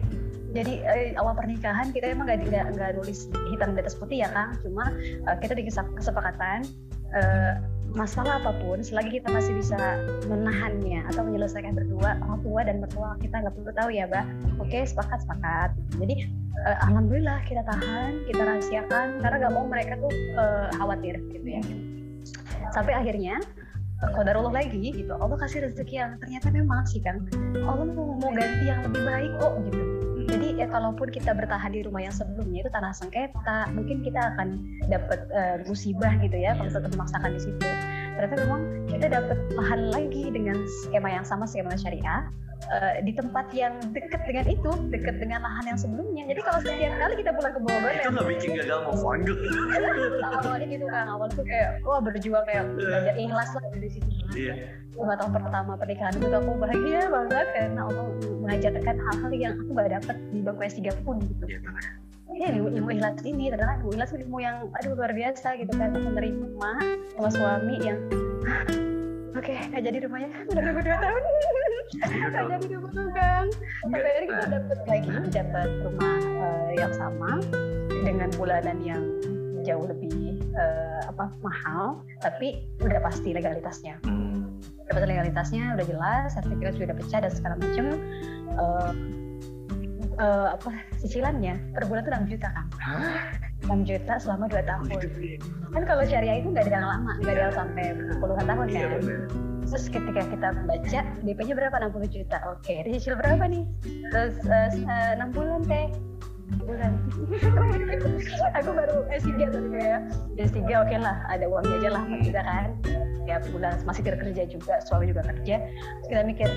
[0.56, 4.30] Jadi eh, awal pernikahan kita emang nggak nggak nggak nulis hitam di atas putih ya
[4.32, 4.56] kang.
[4.64, 6.64] Cuma eh, kita dikasih kesepakatan
[7.12, 7.54] eh,
[7.96, 9.78] masalah apa pun selagi kita masih bisa
[10.28, 14.26] menahannya atau menyelesaikan berdua orang tua dan mertua kita nggak perlu tahu ya mbak.
[14.64, 15.70] Oke sepakat sepakat.
[16.00, 16.16] Jadi
[16.64, 21.62] eh, alhamdulillah kita tahan kita rahasiakan karena nggak mau mereka tuh eh, khawatir gitu ya.
[22.72, 23.40] Sampai akhirnya
[24.14, 25.14] kodarullah lagi gitu.
[25.18, 27.26] Allah kasih rezeki yang ternyata memang sih kan.
[27.66, 29.82] Allah mau, mau ganti yang lebih baik kok gitu.
[30.28, 34.60] Jadi ya kalaupun kita bertahan di rumah yang sebelumnya itu tanah sengketa mungkin kita akan
[34.92, 37.68] dapat eh, musibah gitu ya kalau tetap memaksakan di situ
[38.18, 42.26] ternyata memang kita dapat lahan lagi dengan skema yang sama skema syariah
[42.74, 46.24] uh, di tempat yang dekat dengan itu, dekat dengan lahan yang sebelumnya.
[46.34, 49.38] Jadi kalau setiap kali kita pulang ke Bogor, itu nggak bikin gagal mau fondul.
[50.26, 54.10] awalnya gitu kan, awal tuh kayak wah berjuang kayak belajar ikhlas lah dari situ.
[54.34, 54.54] Iya.
[54.98, 58.06] Lima tahun pertama pernikahan itu aku bahagia banget karena Allah
[58.42, 61.46] mengajarkan hal-hal yang aku gak dapat di bangku S3 pun gitu.
[61.46, 61.62] Iya
[62.28, 65.96] ini ilmu, ilmu ikhlas ini ternyata ilmu ikhlas ilmu yang aduh luar biasa gitu kan
[65.96, 66.72] menerima
[67.16, 68.00] sama suami yang
[69.38, 71.24] Oke, okay, nggak jadi rumahnya udah nunggu dua tahun.
[72.10, 73.46] Nggak jadi rumah kan.
[73.86, 77.32] Sampai akhirnya kita dapat lagi dapat rumah uh, yang sama
[78.02, 79.04] dengan bulanan yang
[79.62, 84.02] jauh lebih uh, apa mahal, tapi udah pasti legalitasnya.
[84.10, 84.58] Hmm.
[84.90, 87.86] Dapat legalitasnya udah jelas, sertifikat sudah pecah dan segala macam.
[88.58, 88.92] Uh,
[90.18, 90.70] uh, apa
[91.02, 92.66] cicilannya per bulan tuh 6 juta kan?
[93.66, 94.88] 6 juta selama 2 tahun.
[95.74, 97.86] Kan kalau syariah itu nggak ada yang lama, nggak ada yang sampai
[98.22, 99.02] puluhan tahun iya, kan.
[99.68, 102.38] Terus ketika kita baca DP-nya berapa 60 juta.
[102.56, 103.64] Oke, dicicil berapa nih?
[104.14, 105.88] Terus uh, uh, 6 bulan teh
[106.64, 106.96] bulan
[108.58, 110.00] aku baru S3 tadi ya
[110.40, 112.70] S3 oke okay lah ada uangnya aja lah kita kan
[113.28, 116.50] ya bulan masih kerja juga suami juga kerja Terus kita mikir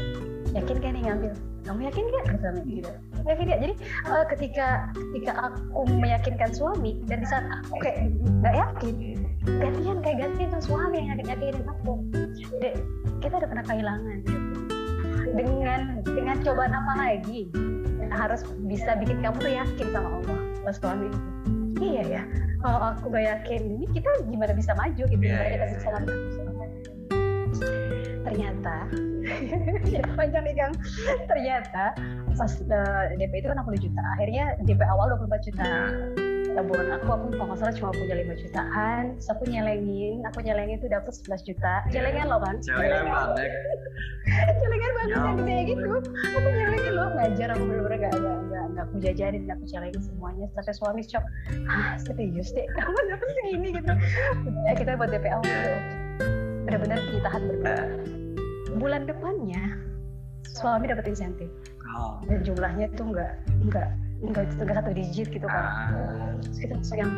[0.55, 1.33] yakin kan nih ngambil?
[1.61, 2.93] Kamu yakin gak sama gitu.
[3.29, 3.75] Yakin gak jadi
[4.09, 4.67] uh, ketika
[5.13, 8.11] ketika aku meyakinkan suami dan di saat aku kayak
[8.41, 8.95] nggak yakin
[9.47, 11.93] gantian kayak gantian sama suami yang yakin yakinin aku.
[12.59, 12.75] Dek,
[13.23, 14.19] kita udah pernah kehilangan.
[15.31, 17.47] Dengan dengan cobaan apa lagi
[18.11, 21.09] harus bisa bikin kamu tuh yakin sama Allah pas suami?
[21.79, 22.23] Iya ya.
[22.61, 25.23] Kalau aku gak yakin ini kita gimana bisa maju gitu?
[25.23, 26.17] Gimana kita bisa ngambil
[28.21, 28.87] ternyata
[29.95, 30.75] ya panjang nih Kang.
[31.27, 31.85] Ternyata
[32.35, 34.03] pas uh, eh, DP itu kan 60 juta.
[34.17, 35.69] Akhirnya DP awal 24 juta.
[36.51, 39.03] Tabungan aku aku kalau nggak salah cuma punya 5 jutaan.
[39.19, 41.75] Terus aku nyelengin aku nyelengin itu dapat 11 juta.
[41.95, 43.51] Celengan loh kan celengan banget.
[44.61, 45.91] Celengan banget yang gede gitu.
[46.11, 50.47] aku nyelengin loh ngajar aku bener-bener gak, gak, gak, gak aku jajarin aku celengin semuanya.
[50.59, 51.25] Sampai suami shock
[51.71, 53.93] ah serius deh kamu dapat segini gitu.
[54.67, 55.71] Ya kita buat DP awal
[56.71, 57.77] benar-benar ditahan berdua
[58.79, 59.81] bulan depannya
[60.55, 61.51] suami dapat insentif.
[61.91, 62.23] Oh.
[62.23, 63.35] dan jumlahnya itu enggak
[63.67, 63.89] enggak
[64.23, 66.39] enggak, enggak satu digit gitu kan ah.
[66.39, 67.13] terus kita langsung yang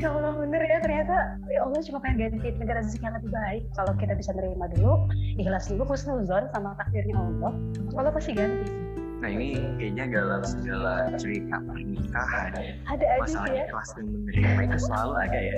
[0.00, 1.16] ya Allah bener ya ternyata
[1.52, 3.62] ya Allah cuma pengen ganti negara rezeki yang lebih baik.
[3.76, 4.92] Kalau kita bisa nerima dulu
[5.36, 7.52] ikhlas dulu husnuzon sama takdirnya Allah
[8.00, 8.79] Allah pasti ganti
[9.20, 12.50] Nah ini kayaknya dalam segala cerita pernikahan
[12.88, 13.64] ada aja masalah ya.
[13.68, 15.56] ikhlas dan menerima itu selalu ada ya.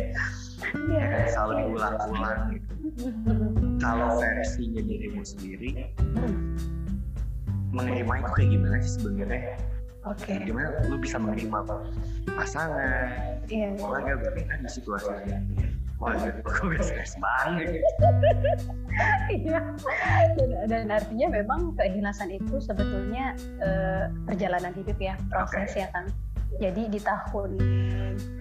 [0.62, 0.98] Iya.
[0.98, 2.72] Ya kan selalu diulang-ulang gitu
[3.82, 5.70] kalau versinya dirimu sendiri
[7.72, 9.58] menerima itu kayak gimana sih sebenarnya
[10.02, 10.34] Oke.
[10.34, 10.50] Okay.
[10.50, 11.62] Gimana lu bisa menerima
[12.34, 13.78] pasangan, iya, iya.
[13.78, 15.14] keluarga berbeda di situasi
[16.82, 17.82] stres banget.
[19.32, 19.60] Iya.
[20.36, 23.32] dan, dan artinya memang keikhlasan itu sebetulnya
[23.64, 25.86] uh, perjalanan hidup ya, proses okay.
[25.86, 26.04] ya kan.
[26.60, 27.56] Jadi di tahun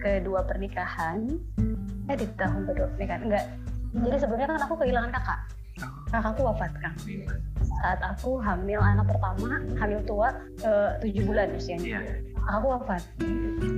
[0.04, 1.32] kedua pernikahan,
[2.10, 3.46] eh di tahun kedua pernikahan enggak
[3.92, 5.40] jadi sebenarnya kan aku kehilangan kakak
[5.84, 5.92] oh.
[6.10, 6.94] kakakku wafat kan
[7.82, 10.28] saat aku hamil anak pertama hamil tua
[10.64, 12.00] eh, tujuh bulan usianya
[12.48, 13.02] aku wafat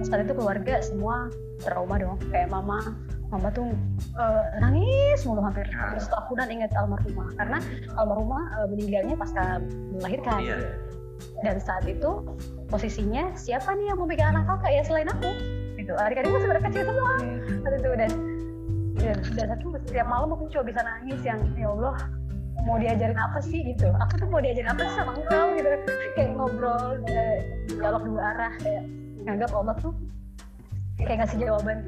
[0.06, 1.28] saat itu keluarga semua
[1.60, 2.80] trauma dong kayak mama
[3.34, 3.66] mama tuh
[4.14, 5.74] uh, nangis mulu hampir ya.
[5.74, 7.28] hampir setahunan ingat almarhumah.
[7.34, 7.58] Karena
[7.98, 9.58] almarhumah uh, meninggalnya pasca
[9.98, 10.40] melahirkan.
[10.42, 10.62] Yeah.
[11.46, 12.26] dan saat itu
[12.68, 15.30] posisinya siapa nih yang mau pegang anak kakak ya selain aku?
[15.78, 15.92] Gitu.
[15.94, 17.14] Adik-adik masih kecil semua.
[17.22, 17.62] Hmm.
[17.62, 18.12] saat itu dan
[18.98, 21.96] dan, dan satu setiap malam aku coba bisa nangis yang ya Allah
[22.66, 23.62] mau diajarin apa sih?
[23.62, 23.86] Gitu.
[23.88, 25.46] Aku tuh mau diajarin apa sih sama engkau?
[25.54, 25.70] Gitu.
[26.18, 26.84] Kayak ngobrol
[27.78, 28.84] dialog dua arah kayak
[29.24, 29.94] nganggap Allah tuh
[31.02, 31.78] kayak ngasih jawaban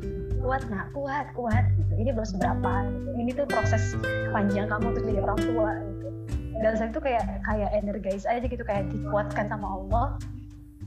[0.43, 0.91] kuat nak.
[0.95, 1.65] Kuat kuat.
[1.79, 1.93] Gitu.
[2.07, 3.09] Ini belum seberapa gitu.
[3.17, 3.83] ini tuh proses
[4.31, 6.09] panjang kamu untuk jadi orang tua gitu.
[6.57, 10.07] Dan saya tuh kayak kayak energize aja gitu kayak dikuatkan sama Allah.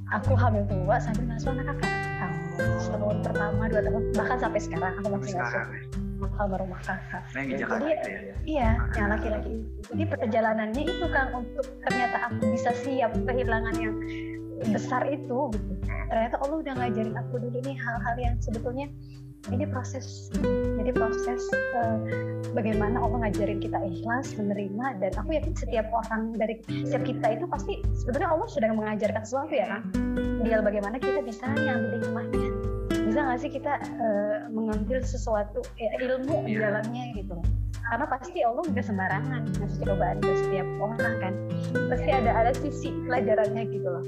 [0.10, 2.10] Aku hamil tua sambil ngasuh anak kakak
[2.60, 5.64] setahun pertama dua tahun bahkan sampai sekarang aku masih ngasuh.
[6.36, 7.24] almarhumah kakak.
[7.32, 8.20] Nah, yang Jakarta Jadi, itu ya?
[8.44, 9.56] Iya, yang laki-laki.
[9.88, 13.96] Jadi perjalanannya itu Kang untuk ternyata aku bisa siap kehilangan yang
[14.68, 15.74] besar itu gitu.
[16.10, 18.88] Ternyata Allah udah ngajarin aku dulu nih hal-hal yang sebetulnya
[19.48, 20.28] ini proses.
[20.76, 21.48] Jadi proses
[21.80, 21.98] uh,
[22.52, 27.46] bagaimana Allah ngajarin kita ikhlas menerima dan aku yakin setiap orang dari setiap kita itu
[27.48, 29.82] pasti sebetulnya Allah sedang mengajarkan sesuatu ya kan?
[30.44, 32.69] Tinggal bagaimana kita bisa ngambil hikmahnya
[33.10, 36.70] bisa nggak sih kita uh, mengambil sesuatu ya, ilmu di iya.
[36.70, 37.42] dalamnya gitu?
[37.90, 41.34] Karena pasti Allah nggak sembarangan ngasih cobaan ke setiap orang kan.
[41.90, 44.06] Pasti ada ada sisi pelajarannya gitu loh.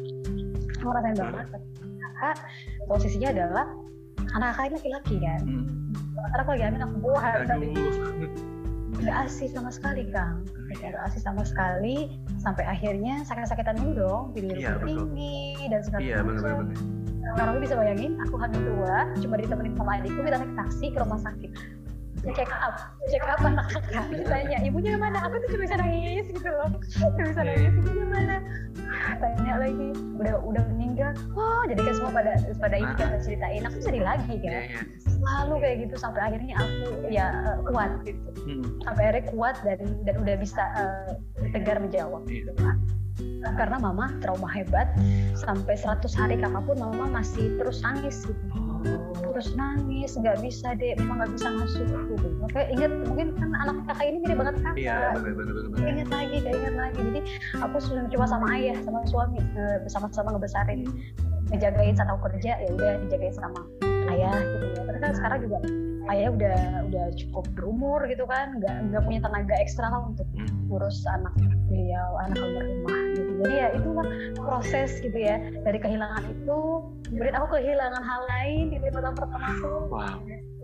[0.77, 1.49] Aku rasain banget
[1.81, 2.35] kakak
[2.85, 3.65] posisinya adalah
[4.37, 5.41] anak kakak laki-laki kan.
[5.41, 5.65] Hmm.
[6.21, 7.31] karena aku lagi hamil aku buah.
[9.01, 10.45] Nggak asih sama sekali kang.
[10.69, 15.09] Nggak asih sama sekali sampai akhirnya sakit-sakitan dulu dong tidur Iya, betul.
[15.09, 17.00] tinggi dan segala Iya benar
[17.31, 17.45] benar.
[17.47, 21.19] Kalau bisa bayangin, aku hamil tua, cuma ditemenin sama adikku, kita naik taksi ke rumah
[21.19, 21.51] sakit.
[22.21, 22.75] Check up,
[23.09, 24.05] check up anak kakak.
[24.13, 25.25] Ditanya, ibunya mana?
[25.25, 26.69] Aku tuh cuma bisa nangis gitu loh.
[26.93, 28.35] Cuma bisa nangis, ibunya mana?
[29.17, 29.89] Tanya lagi,
[30.21, 31.17] udah udah meninggal.
[31.33, 33.65] Oh, jadi kan semua pada pada ini kan ceritain.
[33.65, 34.63] Aku sedih lagi Iya kan.
[34.69, 34.81] iya.
[35.01, 36.77] Selalu kayak gitu sampai akhirnya aku
[37.09, 38.29] ya eh, kuat gitu.
[38.45, 38.63] Hmm.
[38.85, 41.09] Sampai akhirnya kuat dan dan udah bisa eh,
[41.49, 42.33] tegar menjawab Iya.
[42.37, 42.75] gitu kan.
[43.41, 44.93] Karena mama trauma hebat
[45.33, 48.37] sampai 100 hari kakak pun mama masih terus nangis gitu.
[49.21, 51.85] Terus nangis nggak bisa deh memang nggak bisa masuk.
[51.89, 54.97] Gitu oke ingat mungkin kan anak kakak ini mirip banget kakak Iya
[55.81, 56.99] ingat lagi kayak ingat lagi.
[57.01, 57.21] Jadi
[57.59, 60.81] aku sudah coba sama ayah sama suami eh, bersama-sama ngebesarin
[61.51, 63.61] ngejagain saat aku kerja ya udah dijagain sama
[64.13, 64.65] ayah gitu.
[64.77, 65.57] Ya tapi kan sekarang juga
[66.09, 66.57] ayah udah
[66.91, 68.57] udah cukup berumur gitu kan.
[68.61, 70.47] Nggak nggak punya tenaga ekstra lah untuk Hmm.
[70.71, 71.35] ngurus anak
[71.67, 73.00] beliau anak almarhumah gitu
[73.41, 76.59] jadi ya itu lah proses gitu ya dari kehilangan itu
[77.09, 80.17] kemudian aku kehilangan hal lain di lima tahun pertama aku Wow.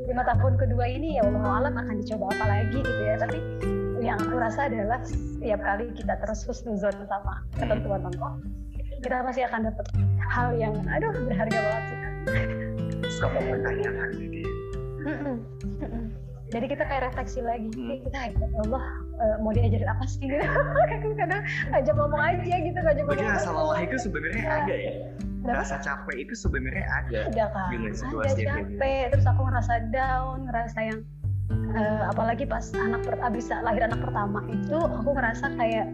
[0.06, 3.38] lima tahun kedua ini ya Allah alam akan dicoba apa lagi gitu ya tapi
[3.98, 8.32] yang aku rasa adalah setiap kali kita terus husnuzon sama ketentuan Allah
[9.02, 9.86] kita pasti akan dapat
[10.22, 11.98] hal yang aduh berharga banget sih
[13.18, 14.46] pertanyaan ya.
[15.08, 15.36] Mm-mm,
[15.80, 16.06] mm-mm.
[16.48, 18.00] Jadi kita kayak refleksi lagi Hmm.
[18.08, 18.84] Kita ya Allah
[19.20, 20.40] eh, mau diajarin apa sih gitu
[20.88, 21.42] kadang kadang
[21.74, 24.94] ngajak ngomong aja gitu Berarti ngomong rasa lelah itu sebenarnya ada ya.
[25.38, 25.60] Kenapa?
[25.64, 27.20] Rasa capek itu sebenarnya ada.
[27.32, 31.00] ada kan Dengan ada situasi capek terus aku ngerasa down ngerasa yang
[31.76, 35.88] eh, apalagi pas anak per, abis lahir anak pertama itu aku ngerasa kayak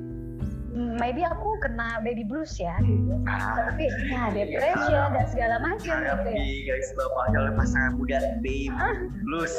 [0.73, 3.69] maybe aku kena baby blues ya gitu Ah.
[3.71, 8.73] tapi ya depression dan segala macam gitu ya guys bapak oleh pasangan muda babe
[9.23, 9.53] blues.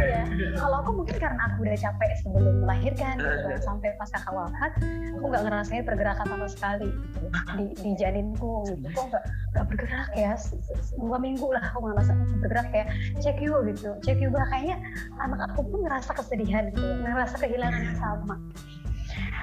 [0.00, 0.24] Iya.
[0.56, 3.60] Kalau aku mungkin karena aku udah capek sebelum melahirkan, gitu kan.
[3.60, 4.72] sampai pas kakak wafat,
[5.14, 7.26] aku nggak ngerasain pergerakan sama sekali gitu,
[7.58, 8.64] di, di janinku.
[8.66, 8.88] Gitu.
[8.90, 10.32] Kok nggak nggak bergerak ya?
[10.96, 12.88] Dua minggu lah aku nggak ngerasa bergerak kayak
[13.20, 14.76] cek yuk gitu, cek yuk bah kayaknya
[15.20, 18.34] anak aku pun ngerasa kesedihan gitu, ngerasa kehilangan yang sama.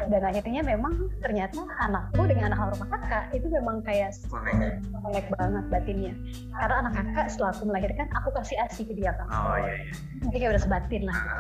[0.05, 0.93] Dan akhirnya memang
[1.25, 6.13] ternyata anakku dengan anak almarhumah kakak itu memang kayak connect banget batinnya.
[6.53, 9.93] Karena anak kakak setelah aku melahirkan, aku kasih asi ke dia kan Oh iya iya.
[10.27, 11.37] jadi kayak udah sebatin lah gitu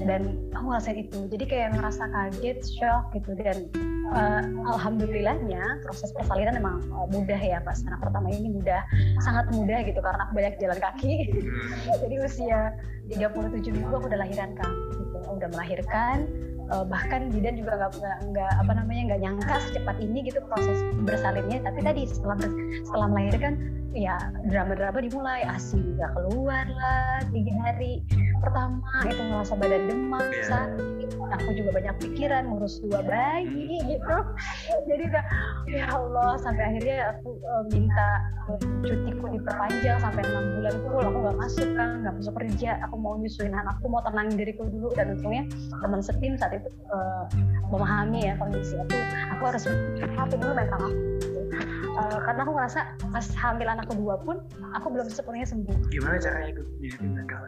[0.00, 0.04] ya.
[0.08, 0.22] dan
[0.56, 3.56] aku ngerasain itu jadi kayak ngerasa kaget shock gitu dan
[4.16, 4.42] eh,
[4.72, 8.80] alhamdulillahnya proses persalinan memang eh, mudah ya pas anak pertama ini mudah
[9.20, 11.12] sangat mudah gitu karena aku banyak jalan kaki
[12.02, 12.60] jadi usia
[13.06, 15.18] 37 minggu aku udah lahiran kan gitu.
[15.30, 16.26] udah melahirkan
[16.72, 21.62] eh, bahkan bidan juga nggak nggak apa namanya nggak nyangka secepat ini gitu proses bersalinnya.
[21.62, 22.36] Tapi tadi setelah
[22.86, 23.54] setelah melahirkan
[23.96, 24.16] ya
[24.52, 28.04] drama-drama dimulai asi nggak keluar lah tiga hari
[28.40, 30.44] pertama itu ngerasa badan demam Iya.
[30.46, 30.96] sakit
[31.26, 34.16] aku juga banyak pikiran ngurus dua bayi gitu.
[34.86, 35.24] Jadi udah
[35.66, 38.08] ya Allah sampai akhirnya aku eh, minta
[38.50, 41.04] eh, cutiku diperpanjang sampai enam bulan full.
[41.04, 42.70] Aku nggak masuk kan nggak masuk kerja.
[42.86, 44.94] Aku mau nyusuin anakku mau tenangin diriku dulu.
[44.94, 45.44] Dan untungnya
[45.82, 47.24] teman setim saat itu eh,
[47.70, 48.96] memahami ya kondisi aku.
[49.38, 49.64] Aku harus
[50.16, 51.35] apa dulu mental aku
[51.96, 54.36] Eh, karena aku ngerasa pas hamil anak kedua pun
[54.76, 55.76] aku belum sepenuhnya sembuh.
[55.88, 56.62] Gimana caranya itu
[57.00, 57.40] mental?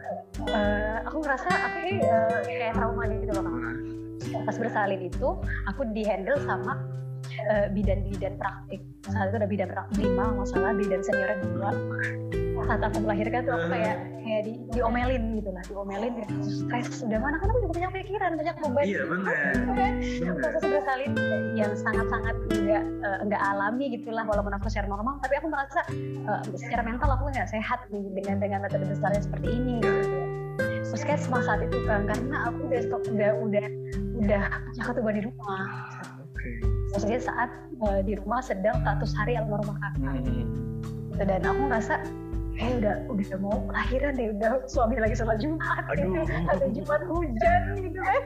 [0.49, 3.45] Eh, aku ngerasa aku ini eh, kayak trauma gitu loh
[4.45, 5.29] pas bersalin itu
[5.65, 6.77] aku di handle sama
[7.71, 8.81] bidan-bidan praktik.
[9.07, 11.69] Saat itu ada bidan praktik lima nggak salah bidan seniornya dua
[12.65, 16.33] saat aku melahirkan tuh aku kayak kayak di, diomelin gitu lah diomelin gitu.
[16.45, 19.35] stres udah mana kan aku juga banyak pikiran banyak beban Iya benar.
[20.39, 21.11] Proses bersalin
[21.53, 26.41] yang sangat-sangat enggak eh, enggak alami gitulah walaupun aku secara normal tapi aku merasa eh,
[26.55, 30.17] secara mental aku nggak sehat nih dengan dengan metode bersalin seperti ini gitu.
[30.89, 32.81] Puskesmas saat itu kan karena aku udah
[33.13, 33.65] udah udah
[34.19, 35.63] udah punya ketuban di rumah
[36.19, 36.49] Oke.
[36.91, 37.49] maksudnya saat
[37.85, 40.17] eh, di rumah sedang 100 hari almarhumah kakak
[41.19, 41.27] Hmm.
[41.27, 41.95] dan aku ngerasa
[42.59, 45.83] eh udah udah mau lahiran deh udah suami lagi sholat jumat.
[45.95, 46.27] Gitu Aduh.
[46.51, 48.21] ada jumat hujan gitu kan.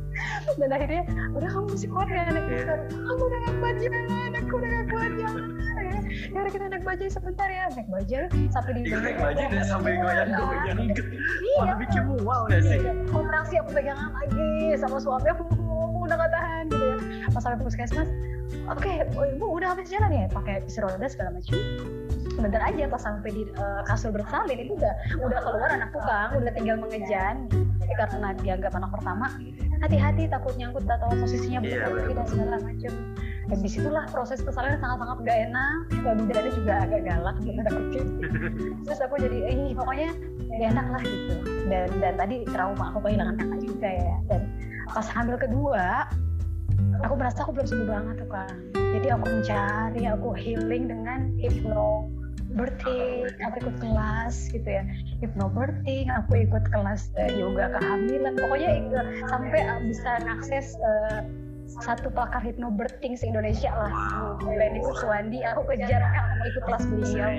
[0.60, 2.56] Dan akhirnya udah kamu masih kuat ya anak Iya.
[2.56, 6.64] kita kamu udah gak kuat jangan aku udah gak kuat jangan ya ya udah kita
[6.66, 7.64] naik bajai sebentar ya.
[7.70, 11.02] Naik bajai sampai di Iya, naik baju udah sampai goyang-goyang gitu.
[11.12, 11.56] iya.
[11.60, 12.78] Malah bikin mual gak sih?
[12.80, 14.48] Iya, kontraksi aku pegangan lagi
[14.80, 15.60] sama suami aku aku
[16.02, 16.96] udah gak tahan gitu ya.
[17.28, 18.08] Pas sampai puskesmas
[18.70, 20.26] oke oh, ibu udah habis jalan ya?
[20.30, 21.56] Pakai kursi roda segala macam.
[22.34, 26.52] Sebentar aja pas sampai di eh, kasur bersalin itu udah udah keluar anakku kang udah
[26.52, 27.46] tinggal mengejan.
[27.78, 29.26] Tapi karena dianggap anak pertama
[29.84, 32.92] hati-hati takut nyangkut atau posisinya Iya, betul dan segala macam.
[33.44, 35.76] Dan di situlah proses persalinan sangat-sangat gak enak.
[36.00, 37.60] Bidannya juga agak galak gitu
[38.88, 40.10] terus aku jadi eh pokoknya
[40.48, 41.34] gak enak lah gitu.
[41.68, 44.16] Dan dan tadi trauma aku kehilangan kakak juga ya.
[44.32, 44.40] Dan
[44.88, 46.08] pas hamil kedua
[47.02, 52.08] aku merasa aku belum sembuh banget tuh kan jadi aku mencari aku healing dengan hypno
[52.54, 54.86] birthing aku ikut kelas gitu ya.
[55.18, 58.38] Hypnobirthing aku ikut kelas uh, yoga kehamilan.
[58.38, 59.60] Pokoknya ikut, sampai
[59.90, 61.26] bisa mengakses uh,
[61.82, 63.92] satu pakar hypnobirthing se Indonesia lah
[64.46, 67.30] Lenny Kuswandi aku kejar aku ikut kelas beliau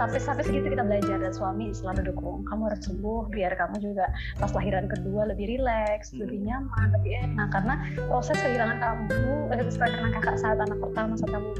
[0.00, 4.08] sampai sampai segitu kita belajar dan suami selalu dukung kamu harus sembuh biar kamu juga
[4.40, 6.24] pas lahiran kedua lebih rileks hmm.
[6.24, 7.74] lebih nyaman lebih enak karena
[8.08, 11.50] proses kehilangan kamu eh, karena kakak saat anak pertama saat kamu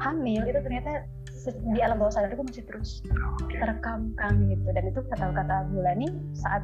[0.00, 1.04] hamil itu ternyata
[1.74, 3.02] di alam bawah sadar itu masih terus
[3.50, 6.62] terekam kan gitu dan itu kata-kata Bulani saat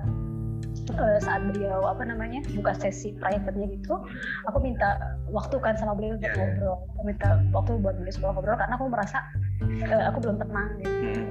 [0.94, 3.98] uh, saat beliau apa namanya buka sesi private-nya gitu
[4.46, 6.38] aku minta waktu kan sama beliau untuk yeah.
[6.38, 9.18] ngobrol aku minta waktu buat beliau sebuah ngobrol karena aku merasa
[9.62, 11.22] uh, aku belum tenang gitu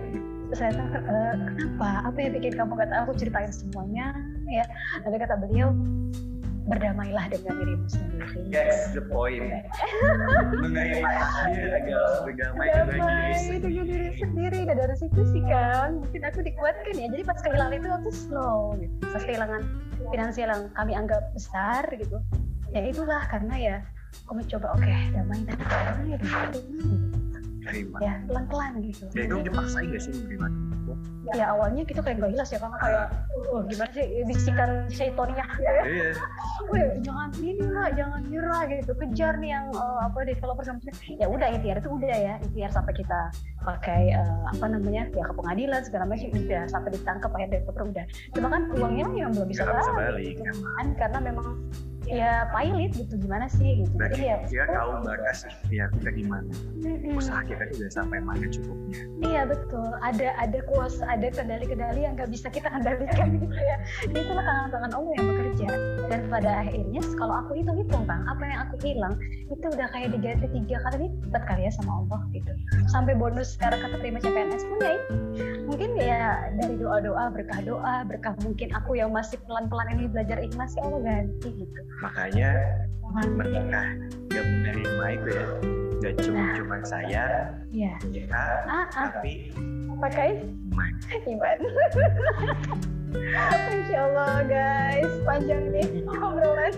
[0.48, 4.16] terus saya tanya uh, kenapa apa yang bikin kamu kata aku ceritain semuanya
[4.48, 4.64] ya
[5.04, 5.76] nanti kata beliau
[6.68, 8.40] berdamailah dengan dirimu sendiri.
[8.52, 9.40] That's the point.
[10.52, 14.60] Mengenai takdir agak berdamai dengan diri dengan diri sendiri.
[14.68, 17.08] Dan dari situ sih kan, mungkin aku dikuatkan ya.
[17.08, 18.94] Jadi pas kehilangan itu aku slow gitu.
[19.08, 19.64] Pas kehilangan
[20.12, 22.20] finansial yang kami anggap besar gitu.
[22.76, 23.76] Ya itulah karena ya
[24.28, 26.20] aku mencoba oke okay, damai dan damai
[27.68, 27.98] terima.
[28.00, 29.04] Ya pelan-pelan gitu.
[29.14, 30.48] Ya itu dipaksain gak sih menerima
[31.36, 33.06] ya awalnya kita kayak gak jelas ya karena kayak
[33.52, 36.12] oh gimana sih bisikan syaitonnya ya iya.
[37.06, 38.92] Jangan ini lah jangan nyerah gitu.
[38.98, 42.34] Kejar nih yang uh, apa developer sama ya udah ikhtiar itu udah ya.
[42.44, 43.32] Ikhtiar sampai kita
[43.64, 46.68] pakai uh, apa namanya ya ke pengadilan segala macam udah.
[46.68, 48.06] Sampai ditangkap akhirnya developer udah.
[48.36, 50.60] Cuma kan uangnya yang belum bisa balik, balik gitu.
[50.60, 51.48] kan karena memang
[52.08, 53.92] ya pilot gitu gimana sih gitu.
[54.00, 55.40] Berarti jadi ya dia tahu batas
[55.70, 56.50] ya kita gimana.
[56.82, 57.20] Hmm.
[57.20, 59.00] usaha kita juga sampai mana cukupnya.
[59.24, 59.88] Iya betul.
[60.02, 63.78] Ada ada kuasa ada kendali-kendali yang nggak bisa kita kendalikan gitu ya.
[64.08, 65.68] Itu tangan-tangan Allah yang bekerja.
[66.08, 69.16] Dan pada akhirnya kalau aku hitung hitung bang apa yang aku hilang
[69.52, 72.52] itu udah kayak diganti tiga kali lipat kali ya sama Allah gitu.
[72.88, 74.96] Sampai bonus sekarang kata terima CPNS pun ya
[75.68, 80.74] mungkin ya dari doa-doa berkah doa berkah mungkin aku yang masih pelan-pelan ini belajar ikhlas
[80.80, 82.52] ya Allah ganti gitu makanya
[83.34, 83.82] mereka
[84.30, 85.48] gak menerima itu ya
[85.98, 86.54] gak cuma nah.
[86.54, 87.26] cuma saya
[87.74, 87.94] ya.
[88.14, 89.10] kita ah, ah.
[89.10, 89.50] tapi
[89.98, 90.94] pakai iman
[91.26, 91.58] iman
[93.74, 96.74] Insya Allah guys panjang nih obrolan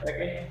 [0.00, 0.48] oke okay.